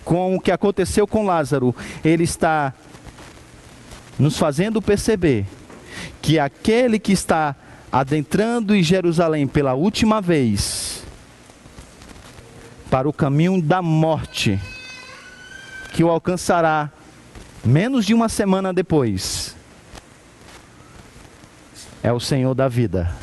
[0.04, 2.74] com o que aconteceu com Lázaro, ele está
[4.18, 5.46] nos fazendo perceber
[6.22, 7.56] que aquele que está
[7.92, 11.04] adentrando em Jerusalém pela última vez
[12.90, 14.60] para o caminho da morte,
[15.94, 16.92] que o alcançará
[17.64, 19.56] menos de uma semana depois,
[22.02, 23.14] é o Senhor da vida.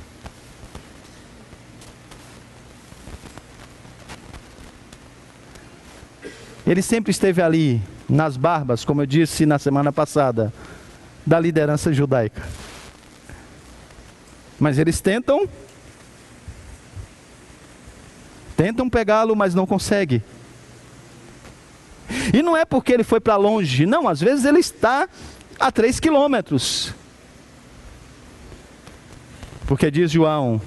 [6.67, 10.53] Ele sempre esteve ali, nas barbas, como eu disse na semana passada
[11.27, 12.43] da liderança judaica.
[14.59, 15.49] Mas eles tentam,
[18.57, 20.23] tentam pegá-lo, mas não conseguem.
[22.33, 25.09] E não é porque ele foi para longe, não, às vezes ele está
[25.59, 26.95] a três quilômetros.
[29.67, 30.61] Porque diz João: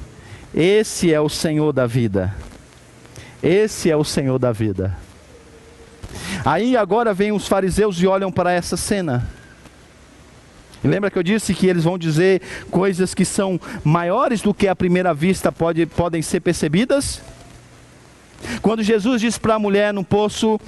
[0.53, 2.33] esse é o Senhor da vida.
[3.43, 4.97] Esse é o Senhor da vida.
[6.45, 9.29] Aí agora vem os fariseus e olham para essa cena.
[10.85, 14.67] E lembra que eu disse que eles vão dizer coisas que são maiores do que
[14.67, 17.23] à primeira vista pode, podem ser percebidas?
[18.61, 20.59] Quando Jesus disse para a mulher no poço: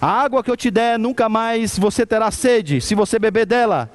[0.00, 3.90] A água que eu te der, nunca mais você terá sede, se você beber dela.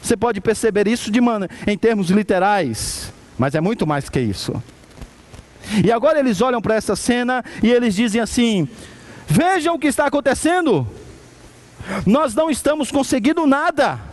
[0.00, 1.46] Você pode perceber isso de man...
[1.66, 4.54] em termos literais, mas é muito mais que isso.
[5.84, 8.66] E agora eles olham para essa cena e eles dizem assim:
[9.26, 10.88] Vejam o que está acontecendo.
[12.06, 14.08] Nós não estamos conseguindo nada.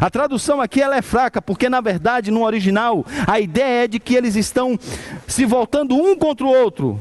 [0.00, 4.00] A tradução aqui ela é fraca, porque na verdade no original a ideia é de
[4.00, 4.78] que eles estão
[5.26, 7.00] se voltando um contra o outro.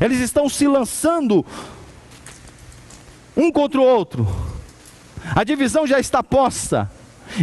[0.00, 1.46] Eles estão se lançando
[3.36, 4.26] um contra o outro.
[5.34, 6.90] A divisão já está posta.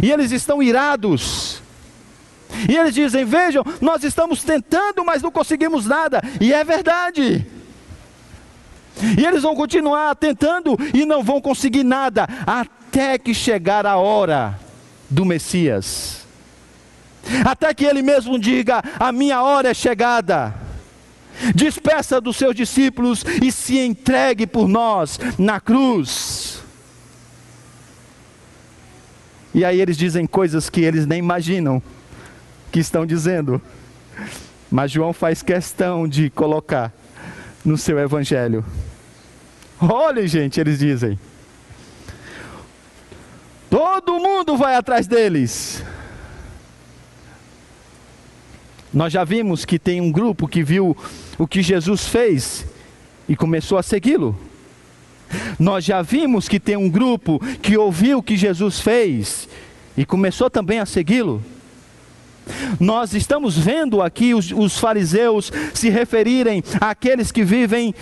[0.02, 1.62] E eles estão irados.
[2.68, 6.22] E eles dizem: Vejam, nós estamos tentando, mas não conseguimos nada.
[6.40, 7.46] E é verdade.
[9.18, 12.81] E eles vão continuar tentando e não vão conseguir nada até
[13.18, 14.58] que chegar a hora
[15.08, 16.26] do Messias.
[17.44, 20.54] Até que ele mesmo diga: A minha hora é chegada.
[21.54, 26.62] Despeça dos seus discípulos e se entregue por nós na cruz.
[29.54, 31.82] E aí eles dizem coisas que eles nem imaginam
[32.70, 33.60] que estão dizendo.
[34.70, 36.92] Mas João faz questão de colocar
[37.64, 38.64] no seu evangelho.
[39.80, 41.18] Olha, gente, eles dizem.
[43.72, 45.82] Todo mundo vai atrás deles.
[48.92, 50.94] Nós já vimos que tem um grupo que viu
[51.38, 52.66] o que Jesus fez
[53.26, 54.38] e começou a segui-lo.
[55.58, 59.48] Nós já vimos que tem um grupo que ouviu o que Jesus fez
[59.96, 61.42] e começou também a segui-lo.
[62.78, 67.94] Nós estamos vendo aqui os, os, fariseus se referirem àqueles que vivem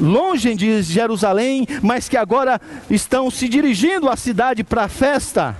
[0.00, 5.56] longe de Jerusalém, mas que agora estão se dirigindo à cidade para a festa,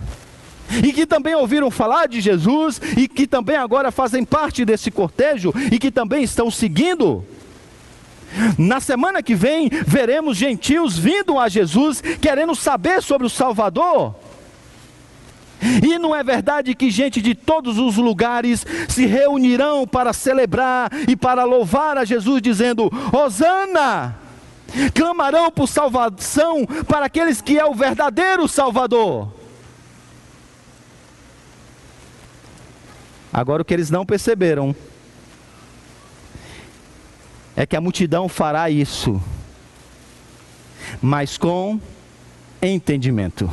[0.82, 5.52] e que também ouviram falar de Jesus, e que também agora fazem parte desse cortejo,
[5.70, 7.24] e que também estão seguindo.
[8.56, 14.14] Na semana que vem, veremos gentios vindo a Jesus, querendo saber sobre o Salvador.
[15.82, 21.14] E não é verdade que gente de todos os lugares se reunirão para celebrar e
[21.14, 24.29] para louvar a Jesus, dizendo: Hosana!
[24.94, 29.32] Clamarão por salvação para aqueles que é o verdadeiro Salvador.
[33.32, 34.74] Agora o que eles não perceberam
[37.56, 39.22] é que a multidão fará isso,
[41.00, 41.80] mas com
[42.60, 43.50] entendimento.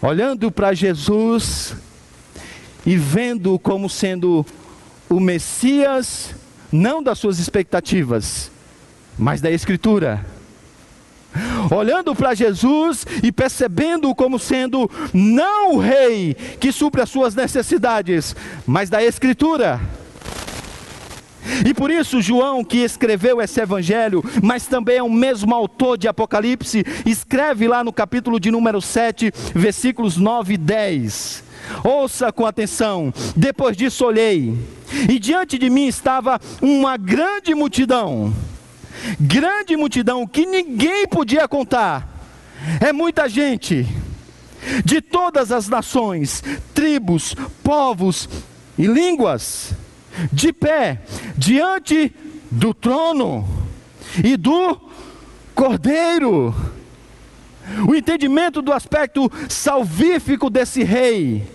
[0.00, 1.76] Olhando para Jesus
[2.84, 4.44] e vendo como sendo
[5.08, 6.34] o Messias
[6.72, 8.50] não das suas expectativas,
[9.18, 10.24] mas da Escritura.
[11.70, 18.34] Olhando para Jesus e percebendo como sendo não o rei que supre as suas necessidades,
[18.66, 19.80] mas da Escritura.
[21.66, 26.06] E por isso, João, que escreveu esse evangelho, mas também é o mesmo autor de
[26.06, 31.44] Apocalipse, escreve lá no capítulo de número 7, versículos 9 e 10.
[31.84, 33.12] Ouça com atenção.
[33.36, 34.56] Depois disso olhei,
[35.08, 38.32] e diante de mim estava uma grande multidão.
[39.20, 42.08] Grande multidão que ninguém podia contar.
[42.80, 43.86] É muita gente
[44.84, 46.42] de todas as nações,
[46.72, 48.28] tribos, povos
[48.78, 49.74] e línguas,
[50.32, 51.02] de pé
[51.36, 52.14] diante
[52.50, 53.48] do trono
[54.22, 54.78] e do
[55.54, 56.54] Cordeiro.
[57.88, 61.46] O entendimento do aspecto salvífico desse rei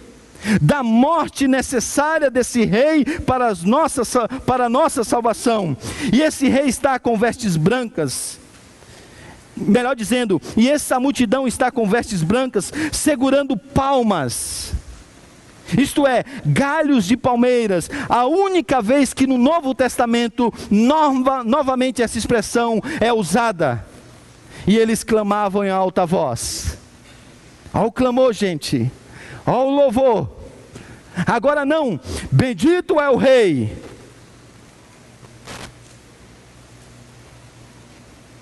[0.61, 4.13] da morte necessária desse rei para, as nossas,
[4.45, 5.75] para a nossa salvação.
[6.13, 8.39] E esse rei está com vestes brancas.
[9.55, 14.73] Melhor dizendo, e essa multidão está com vestes brancas, segurando palmas.
[15.75, 17.89] Isto é, galhos de palmeiras.
[18.07, 23.83] A única vez que no Novo Testamento, nova, novamente essa expressão é usada.
[24.65, 26.77] E eles clamavam em alta voz.
[27.73, 28.91] Olha o clamor, gente.
[29.47, 30.29] Olha o louvor.
[31.25, 31.97] Agora não,
[32.29, 33.81] bendito é o Rei.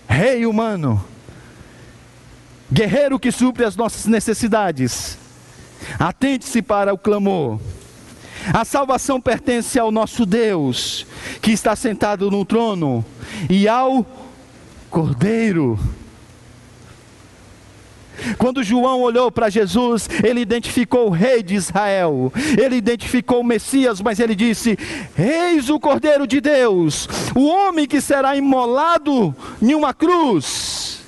[0.08, 1.04] Rei humano,
[2.72, 5.18] guerreiro que supre as nossas necessidades.
[6.00, 7.60] Atente-se para o clamor.
[8.54, 11.06] A salvação pertence ao nosso Deus,
[11.42, 13.06] que está sentado no trono,
[13.50, 14.06] e ao
[14.90, 15.78] Cordeiro
[18.38, 24.02] quando João olhou para Jesus, ele identificou o rei de Israel, ele identificou o Messias,
[24.02, 24.78] mas ele disse:
[25.18, 31.02] Eis o Cordeiro de Deus, o homem que será imolado em uma cruz,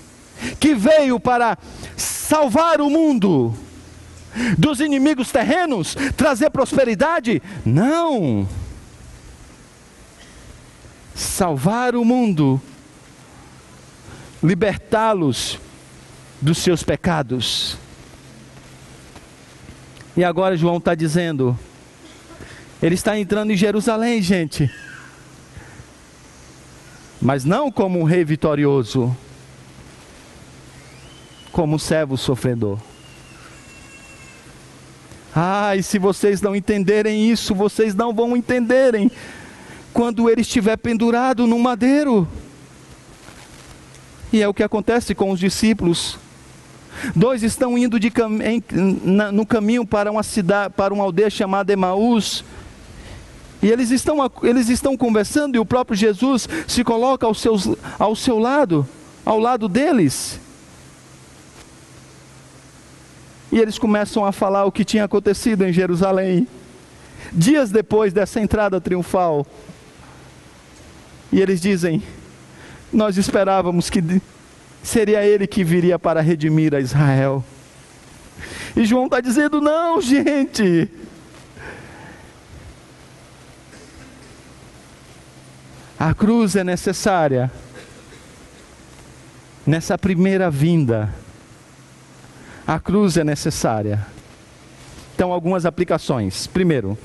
[0.60, 1.58] que veio para
[1.96, 3.54] salvar o mundo.
[4.56, 7.42] dos inimigos terrenos, trazer prosperidade?
[7.66, 8.48] Não.
[11.16, 12.62] Salvar o mundo,
[14.44, 15.60] libertá-los
[16.42, 17.78] dos seus pecados.
[20.16, 21.58] E agora João está dizendo:
[22.82, 24.72] ele está entrando em Jerusalém, gente.
[27.20, 29.16] Mas não como um rei vitorioso,
[31.52, 32.80] como um servo sofredor.
[35.36, 39.12] Ah, e se vocês não entenderem isso, vocês não vão entenderem
[39.94, 42.28] quando ele estiver pendurado no madeiro.
[44.32, 46.20] E é o que acontece com os discípulos.
[47.16, 48.40] Dois estão indo cam
[49.34, 52.44] no caminho para uma cidade, para uma aldeia chamada Emaús.
[53.62, 57.68] E eles estão, eles estão conversando e o próprio Jesus se coloca ao, seus,
[57.98, 58.88] ao seu lado,
[59.26, 60.40] ao lado deles.
[63.52, 66.48] E eles começam a falar o que tinha acontecido em Jerusalém,
[67.32, 69.46] dias depois dessa entrada triunfal.
[71.32, 72.04] E eles dizem:
[72.92, 74.02] Nós esperávamos que
[74.88, 77.44] seria ele que viria para redimir a Israel.
[78.76, 80.90] E João está dizendo: Não, gente.
[86.00, 87.52] A cruz é necessária
[89.66, 91.14] nessa primeira vinda.
[92.66, 94.06] A cruz é necessária.
[95.16, 96.48] Então, algumas aplicações.
[96.48, 96.98] Primeiro,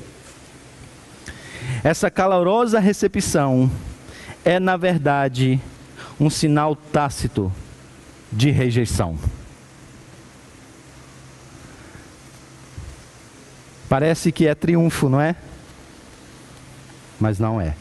[1.82, 3.70] essa calorosa recepção
[4.44, 5.60] é, na verdade,
[6.20, 7.50] um sinal tácito
[8.32, 9.18] de rejeição.
[13.88, 15.36] Parece que é triunfo, não é?
[17.20, 17.74] Mas não é.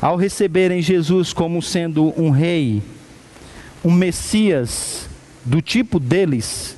[0.00, 2.82] ao receberem Jesus como sendo um rei,
[3.84, 5.08] um Messias
[5.44, 6.76] do tipo deles,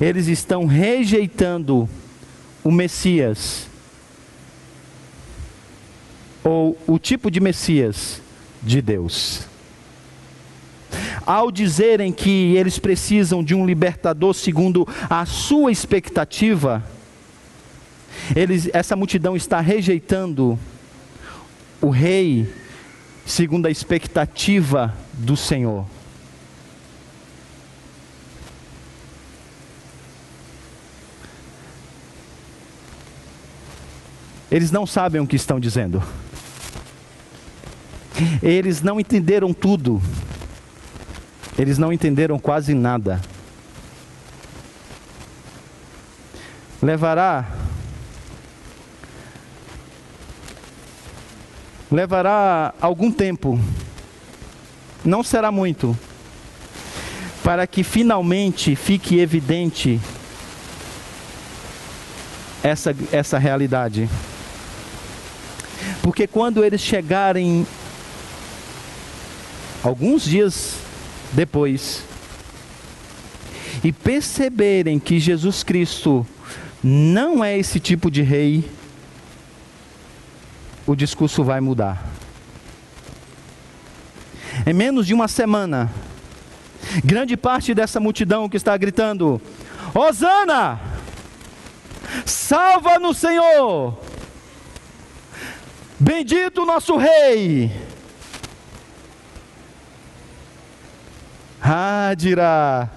[0.00, 1.88] eles estão rejeitando
[2.62, 3.66] o Messias,
[6.44, 8.21] ou o tipo de Messias
[8.62, 9.46] de Deus.
[11.24, 16.84] Ao dizerem que eles precisam de um libertador segundo a sua expectativa,
[18.34, 20.58] eles, essa multidão está rejeitando
[21.80, 22.52] o rei
[23.24, 25.86] segundo a expectativa do Senhor.
[34.50, 36.02] Eles não sabem o que estão dizendo.
[38.42, 40.00] Eles não entenderam tudo.
[41.58, 43.20] Eles não entenderam quase nada.
[46.82, 47.46] Levará
[51.92, 53.60] levará algum tempo,
[55.04, 55.96] não será muito,
[57.44, 60.00] para que finalmente fique evidente
[62.62, 64.08] essa, essa realidade.
[66.00, 67.66] Porque quando eles chegarem,
[69.82, 70.76] alguns dias
[71.32, 72.04] depois,
[73.82, 76.26] e perceberem que Jesus Cristo
[76.82, 78.68] não é esse tipo de rei,
[80.86, 82.06] o discurso vai mudar.
[84.66, 85.90] Em menos de uma semana,
[87.04, 89.40] grande parte dessa multidão que está gritando:
[89.94, 90.80] Hosana!
[92.26, 93.98] Salva no Senhor!
[95.98, 97.91] Bendito nosso Rei!
[101.62, 102.90] Ah, dirá: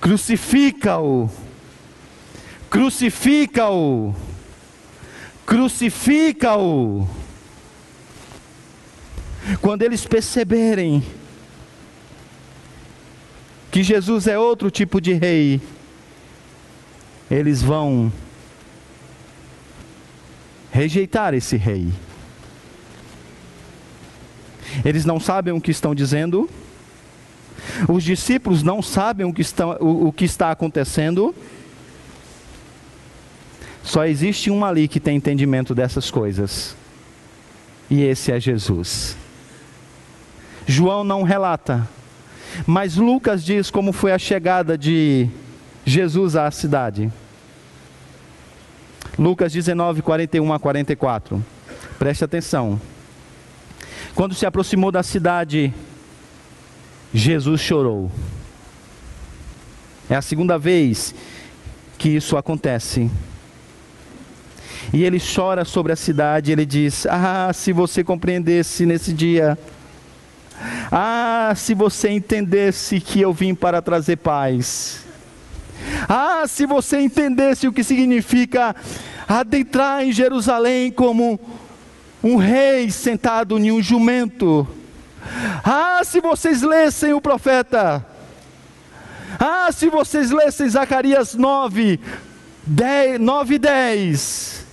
[0.00, 1.30] Crucifica-o!
[2.68, 4.14] Crucifica-o!
[5.50, 7.08] crucifica-o.
[9.60, 11.02] Quando eles perceberem
[13.68, 15.60] que Jesus é outro tipo de rei,
[17.28, 18.12] eles vão
[20.70, 21.92] rejeitar esse rei.
[24.84, 26.48] Eles não sabem o que estão dizendo,
[27.88, 31.34] os discípulos não sabem o que, estão, o, o que está acontecendo,
[33.82, 36.76] só existe um ali que tem entendimento dessas coisas.
[37.88, 39.16] E esse é Jesus.
[40.66, 41.88] João não relata,
[42.66, 45.28] mas Lucas diz como foi a chegada de
[45.84, 47.10] Jesus à cidade.
[49.18, 51.44] Lucas 19, 41 a 44.
[51.98, 52.80] Preste atenção.
[54.14, 55.72] Quando se aproximou da cidade,
[57.12, 58.10] Jesus chorou.
[60.08, 61.14] É a segunda vez
[61.96, 63.10] que isso acontece.
[64.92, 69.56] E ele chora sobre a cidade, ele diz: Ah, se você compreendesse nesse dia.
[70.90, 75.04] Ah, se você entendesse que eu vim para trazer paz.
[76.08, 78.74] Ah, se você entendesse o que significa
[79.28, 81.38] adentrar em Jerusalém como
[82.22, 84.66] um rei sentado em um jumento.
[85.64, 88.04] Ah, se vocês lessem o profeta.
[89.38, 92.00] Ah, se vocês lessem Zacarias 9,
[92.66, 94.66] 10, 9 e 10.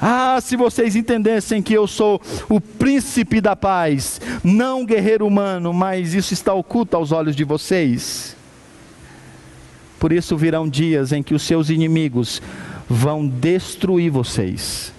[0.00, 6.12] Ah, se vocês entendessem que eu sou o príncipe da paz, não guerreiro humano, mas
[6.12, 8.36] isso está oculto aos olhos de vocês.
[9.98, 12.42] Por isso virão dias em que os seus inimigos
[12.88, 14.92] vão destruir vocês.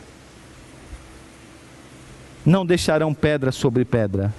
[2.47, 4.33] Não deixarão pedra sobre pedra.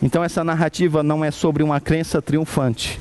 [0.00, 3.00] Então, essa narrativa não é sobre uma crença triunfante,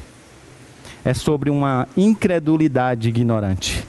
[1.03, 3.85] é sobre uma incredulidade ignorante.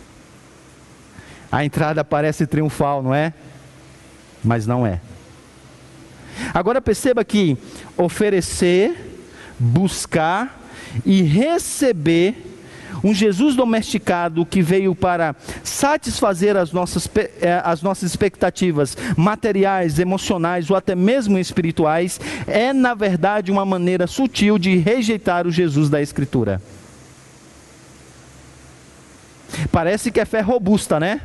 [1.50, 3.32] A entrada parece triunfal, não é?
[4.44, 5.00] Mas não é.
[6.52, 7.56] Agora perceba que
[7.96, 8.94] oferecer,
[9.58, 10.60] buscar
[11.02, 12.55] e receber
[13.06, 17.08] um Jesus domesticado que veio para satisfazer as nossas,
[17.40, 24.08] eh, as nossas expectativas materiais, emocionais ou até mesmo espirituais, é na verdade uma maneira
[24.08, 26.60] sutil de rejeitar o Jesus da Escritura.
[29.70, 31.20] Parece que é fé robusta, né?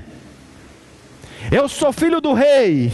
[1.51, 2.91] Eu sou filho do rei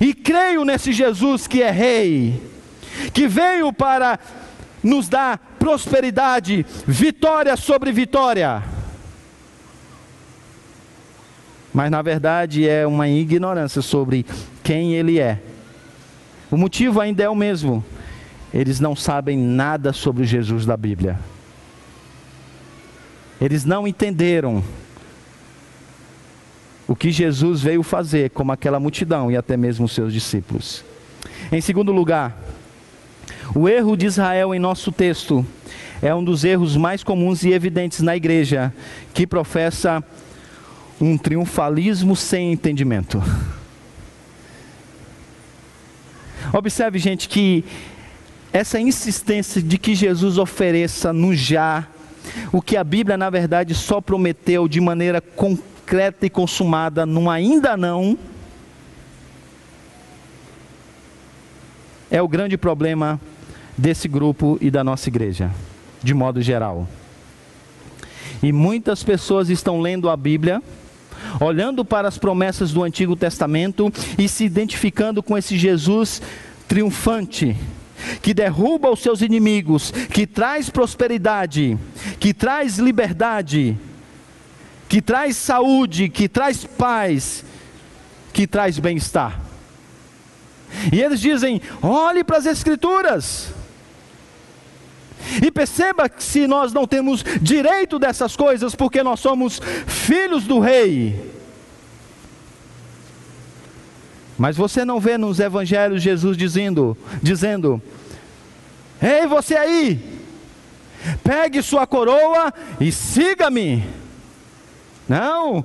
[0.00, 2.42] e creio nesse Jesus que é rei,
[3.12, 4.18] que veio para
[4.82, 8.64] nos dar prosperidade, vitória sobre vitória.
[11.72, 14.24] Mas na verdade é uma ignorância sobre
[14.64, 15.38] quem ele é.
[16.50, 17.84] O motivo ainda é o mesmo.
[18.52, 21.18] Eles não sabem nada sobre Jesus da Bíblia.
[23.38, 24.64] Eles não entenderam
[26.88, 30.84] o que Jesus veio fazer, como aquela multidão e até mesmo os seus discípulos.
[31.52, 32.36] Em segundo lugar,
[33.54, 35.44] o erro de Israel em nosso texto
[36.02, 38.72] é um dos erros mais comuns e evidentes na igreja,
[39.12, 40.02] que professa
[41.00, 43.22] um triunfalismo sem entendimento.
[46.52, 47.64] Observe, gente, que
[48.52, 51.86] essa insistência de que Jesus ofereça no já
[52.52, 57.76] o que a Bíblia, na verdade, só prometeu de maneira concreta e consumada no ainda
[57.76, 58.18] não,
[62.10, 63.20] é o grande problema
[63.76, 65.50] desse grupo e da nossa igreja,
[66.02, 66.88] de modo geral.
[68.42, 70.62] E muitas pessoas estão lendo a Bíblia,
[71.40, 76.22] olhando para as promessas do Antigo Testamento e se identificando com esse Jesus
[76.66, 77.56] triunfante,
[78.22, 81.76] que derruba os seus inimigos, que traz prosperidade,
[82.18, 83.76] que traz liberdade,
[84.88, 87.44] que traz saúde, que traz paz,
[88.32, 89.38] que traz bem-estar.
[90.92, 93.59] E eles dizem: olhe para as Escrituras.
[95.42, 100.58] E perceba que se nós não temos direito dessas coisas porque nós somos filhos do
[100.58, 101.30] rei.
[104.38, 107.80] Mas você não vê nos evangelhos Jesus dizendo, dizendo:
[109.02, 110.02] "Ei, você aí,
[111.22, 113.84] pegue sua coroa e siga-me".
[115.08, 115.64] Não.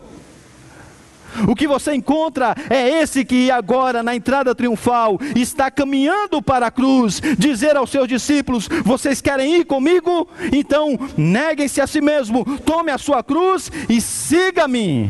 [1.48, 6.72] O que você encontra é esse que agora, na entrada triunfal, está caminhando para a
[6.72, 10.28] cruz, dizer aos seus discípulos: Vocês querem ir comigo?
[10.52, 15.10] Então neguem-se a si mesmo, tome a sua cruz e siga-me.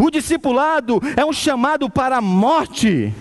[0.00, 3.14] O discipulado é um chamado para a morte.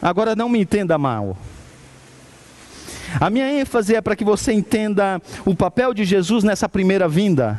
[0.00, 1.36] Agora não me entenda mal.
[3.20, 7.58] A minha ênfase é para que você entenda o papel de Jesus nessa primeira vinda.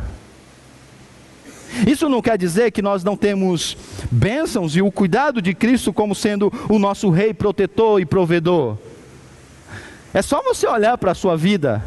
[1.87, 3.77] Isso não quer dizer que nós não temos
[4.11, 8.77] bênçãos e o cuidado de Cristo como sendo o nosso rei protetor e provedor.
[10.13, 11.83] É só você olhar para a sua vida.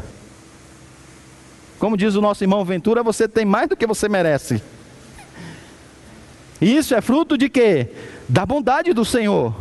[1.79, 4.61] Como diz o nosso irmão Ventura, você tem mais do que você merece.
[6.61, 7.89] E isso é fruto de quê?
[8.29, 9.53] Da bondade do Senhor.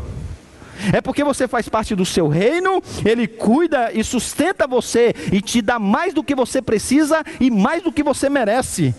[0.93, 5.63] É porque você faz parte do seu reino, ele cuida e sustenta você e te
[5.63, 8.95] dá mais do que você precisa e mais do que você merece.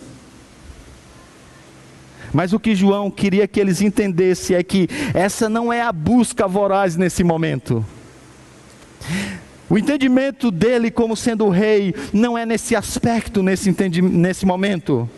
[2.33, 6.47] Mas o que João queria que eles entendessem é que essa não é a busca
[6.47, 7.85] voraz nesse momento.
[9.69, 13.71] O entendimento dele como sendo rei não é nesse aspecto, nesse,
[14.01, 15.09] nesse momento.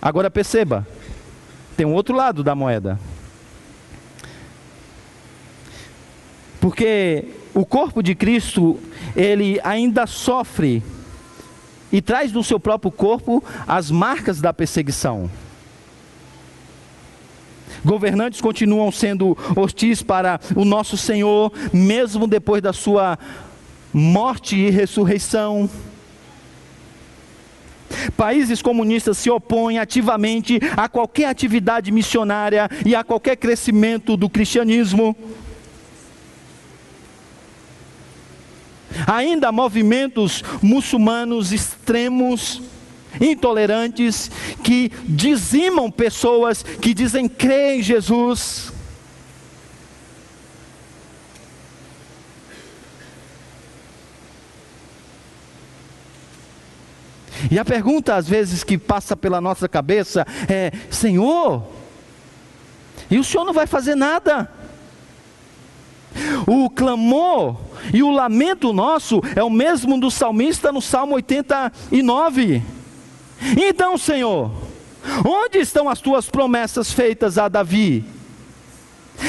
[0.00, 0.86] Agora perceba,
[1.80, 3.00] tem um outro lado da moeda.
[6.60, 7.24] Porque
[7.54, 8.78] o corpo de Cristo,
[9.16, 10.82] ele ainda sofre
[11.90, 15.30] e traz no seu próprio corpo as marcas da perseguição.
[17.82, 23.18] Governantes continuam sendo hostis para o nosso Senhor, mesmo depois da sua
[23.90, 25.66] morte e ressurreição.
[28.16, 35.16] Países comunistas se opõem ativamente a qualquer atividade missionária e a qualquer crescimento do cristianismo.
[39.06, 42.60] Ainda movimentos muçulmanos extremos,
[43.20, 44.30] intolerantes,
[44.62, 48.72] que dizimam pessoas que dizem crer em Jesus.
[57.50, 61.62] E a pergunta, às vezes, que passa pela nossa cabeça é: Senhor,
[63.10, 64.50] e o Senhor não vai fazer nada?
[66.46, 67.56] O clamor
[67.94, 72.62] e o lamento nosso é o mesmo do salmista no Salmo 89.
[73.56, 74.50] Então, Senhor,
[75.24, 78.04] onde estão as tuas promessas feitas a Davi?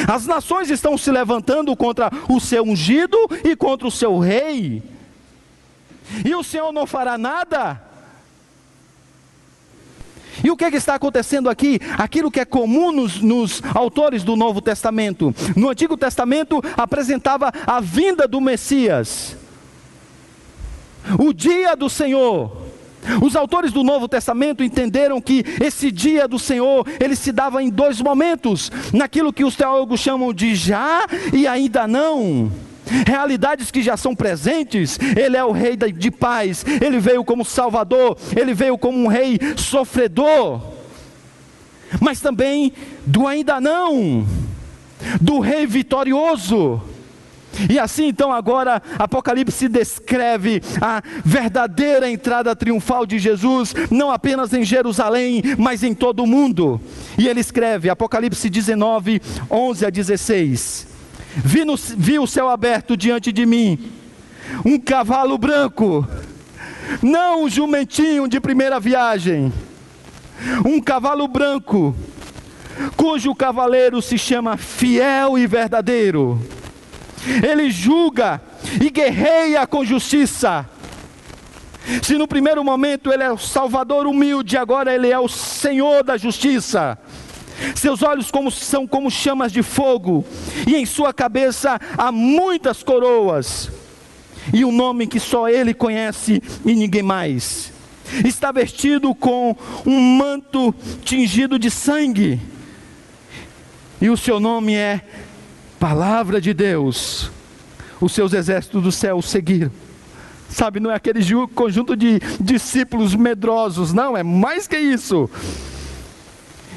[0.07, 4.81] As nações estão se levantando contra o seu ungido e contra o seu rei.
[6.25, 7.90] E o Senhor não fará nada?
[10.43, 11.79] E o que, é que, está acontecendo aqui?
[11.97, 15.33] Aquilo que é comum nos, nos, autores do Novo Testamento.
[15.55, 19.35] No Antigo Testamento apresentava a vinda do Messias,
[21.19, 22.71] o dia do Senhor.
[23.19, 27.69] Os autores do Novo Testamento entenderam que esse dia do Senhor, ele se dava em
[27.69, 32.51] dois momentos, naquilo que os teólogos chamam de já e ainda não
[33.05, 34.99] realidades que já são presentes.
[35.15, 39.39] Ele é o rei de paz, ele veio como salvador, ele veio como um rei
[39.55, 40.61] sofredor,
[41.99, 42.73] mas também
[43.05, 44.25] do ainda não,
[45.19, 46.81] do rei vitorioso.
[47.69, 54.63] E assim então agora Apocalipse descreve a verdadeira entrada triunfal de Jesus, não apenas em
[54.63, 56.79] Jerusalém, mas em todo o mundo.
[57.17, 60.90] E ele escreve, Apocalipse 19, 11 a 16:
[61.35, 63.91] Vi, no, vi o céu aberto diante de mim,
[64.65, 66.05] um cavalo branco,
[67.01, 69.51] não um jumentinho de primeira viagem,
[70.65, 71.95] um cavalo branco,
[72.97, 76.39] cujo cavaleiro se chama Fiel e Verdadeiro.
[77.47, 78.41] Ele julga
[78.81, 80.67] e guerreia com justiça.
[82.03, 86.17] Se no primeiro momento ele é o Salvador humilde, agora ele é o Senhor da
[86.17, 86.97] justiça.
[87.75, 90.25] Seus olhos como, são como chamas de fogo,
[90.67, 93.71] e em sua cabeça há muitas coroas,
[94.53, 97.71] e um nome que só ele conhece e ninguém mais.
[98.25, 99.55] Está vestido com
[99.85, 102.39] um manto tingido de sangue,
[104.01, 105.01] e o seu nome é
[105.79, 107.31] Palavra de Deus.
[107.99, 109.71] Os seus exércitos do céu seguiram.
[110.49, 111.21] Sabe, não é aquele
[111.55, 115.29] conjunto de discípulos medrosos, não, é mais que isso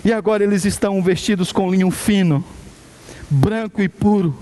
[0.04, 2.44] e agora eles estão vestidos com linho fino,
[3.30, 4.36] branco e puro,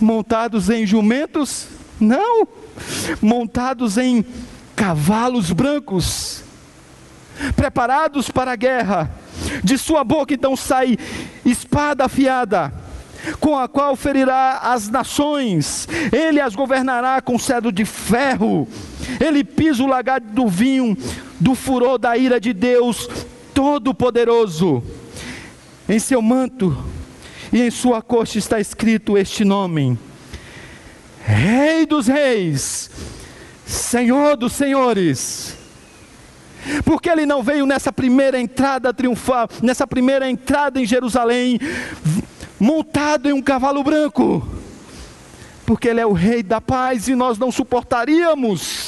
[0.00, 1.66] montados em jumentos?
[1.98, 2.46] Não,
[3.20, 4.24] montados em
[4.76, 6.44] cavalos brancos,
[7.56, 9.10] preparados para a guerra.
[9.64, 10.96] De sua boca então sai
[11.44, 12.72] espada afiada,
[13.40, 18.68] com a qual ferirá as nações, ele as governará com cedro de ferro,
[19.20, 20.96] ele pisa o lagar do vinho,
[21.40, 23.08] do furor da ira de Deus,
[23.54, 24.82] Todo-Poderoso.
[25.88, 26.76] Em seu manto
[27.52, 29.98] e em sua coxa está escrito este nome:
[31.24, 32.90] Rei dos Reis,
[33.66, 35.56] Senhor dos Senhores.
[36.84, 41.58] Porque ele não veio nessa primeira entrada triunfal, nessa primeira entrada em Jerusalém,
[42.58, 44.46] montado em um cavalo branco.
[45.66, 48.81] Porque ele é o rei da paz e nós não suportaríamos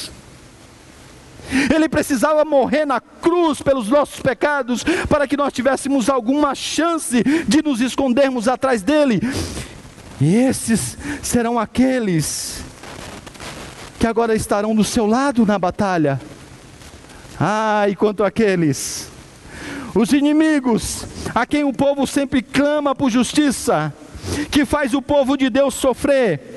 [1.73, 7.61] ele precisava morrer na cruz pelos nossos pecados, para que nós tivéssemos alguma chance de
[7.61, 9.21] nos escondermos atrás dele.
[10.19, 12.63] E esses serão aqueles
[13.99, 16.19] que agora estarão do seu lado na batalha.
[17.39, 19.09] Ah, e quanto àqueles,
[19.93, 23.93] os inimigos, a quem o povo sempre clama por justiça,
[24.51, 26.54] que faz o povo de Deus sofrer,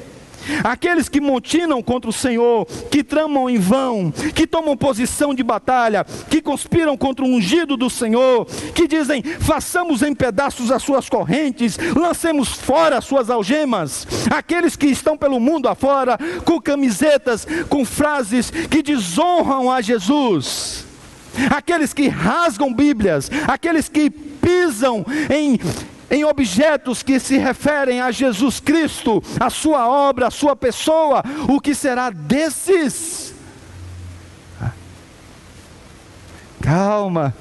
[0.64, 6.04] Aqueles que montinam contra o Senhor, que tramam em vão, que tomam posição de batalha,
[6.30, 11.78] que conspiram contra o ungido do Senhor, que dizem: façamos em pedaços as suas correntes,
[11.96, 14.06] lancemos fora as suas algemas.
[14.30, 20.84] Aqueles que estão pelo mundo afora, com camisetas, com frases que desonram a Jesus.
[21.50, 25.58] Aqueles que rasgam Bíblias, aqueles que pisam em
[26.10, 31.60] em objetos que se referem a Jesus Cristo, a sua obra, a sua pessoa, o
[31.60, 33.34] que será desses?
[36.60, 37.34] Calma,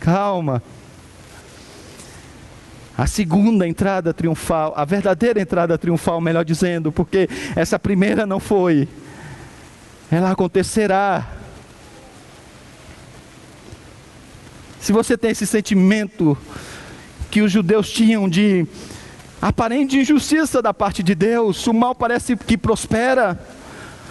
[0.00, 0.62] calma.
[2.96, 8.86] A segunda entrada triunfal, a verdadeira entrada triunfal, melhor dizendo, porque essa primeira não foi,
[10.10, 11.26] ela acontecerá.
[14.80, 16.36] Se você tem esse sentimento
[17.30, 18.66] que os judeus tinham de
[19.40, 23.38] aparente injustiça da parte de Deus, o mal parece que prospera,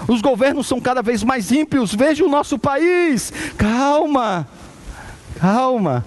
[0.07, 4.47] os governos são cada vez mais ímpios, veja o nosso país, calma,
[5.39, 6.05] calma.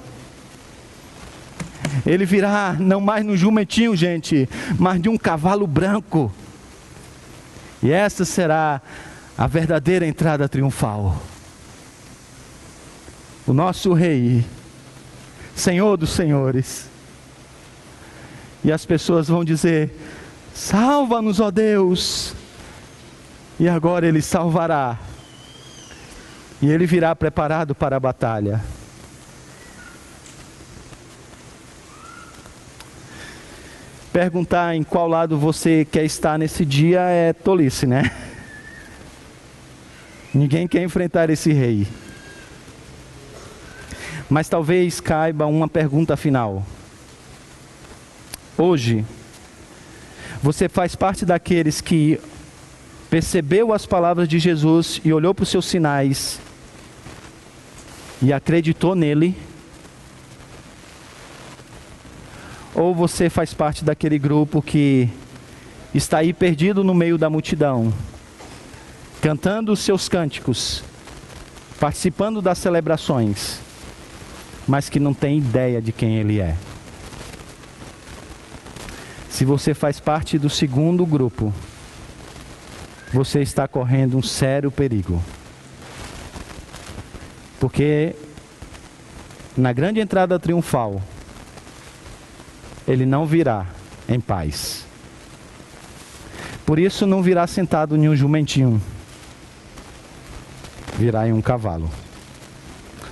[2.07, 4.49] Ele virá não mais no jumentinho, gente,
[4.79, 6.33] mas de um cavalo branco.
[7.83, 8.81] E essa será
[9.37, 11.21] a verdadeira entrada triunfal.
[13.47, 14.45] O nosso Rei,
[15.55, 16.91] Senhor dos Senhores.
[18.65, 19.91] E as pessoas vão dizer:
[20.55, 22.35] Salva-nos, ó Deus.
[23.59, 24.99] E agora Ele salvará.
[26.61, 28.63] E Ele virá preparado para a batalha.
[34.13, 38.11] Perguntar em qual lado você quer estar nesse dia é tolice, né?
[40.35, 41.87] Ninguém quer enfrentar esse rei.
[44.29, 46.65] Mas talvez caiba uma pergunta final.
[48.65, 49.05] Hoje,
[50.41, 52.21] você faz parte daqueles que
[53.11, 56.39] percebeu as palavras de Jesus e olhou para os seus sinais
[58.23, 59.37] e acreditou nele
[62.73, 65.09] Ou você faz parte daquele grupo que
[65.93, 67.93] está aí perdido no meio da multidão,
[69.21, 70.85] cantando os seus cânticos,
[71.81, 73.59] participando das celebrações,
[74.69, 76.57] mas que não tem ideia de quem ele é.
[79.33, 81.55] Se você faz parte do segundo grupo,
[83.14, 85.22] você está correndo um sério perigo.
[87.59, 88.14] Porque
[89.57, 91.01] na grande entrada triunfal,
[92.87, 93.64] ele não virá
[94.07, 94.85] em paz.
[96.66, 98.83] Por isso não virá sentado em um jumentinho,
[100.99, 101.91] virá em um cavalo.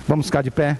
[0.07, 0.77] Vamos ficar de pé?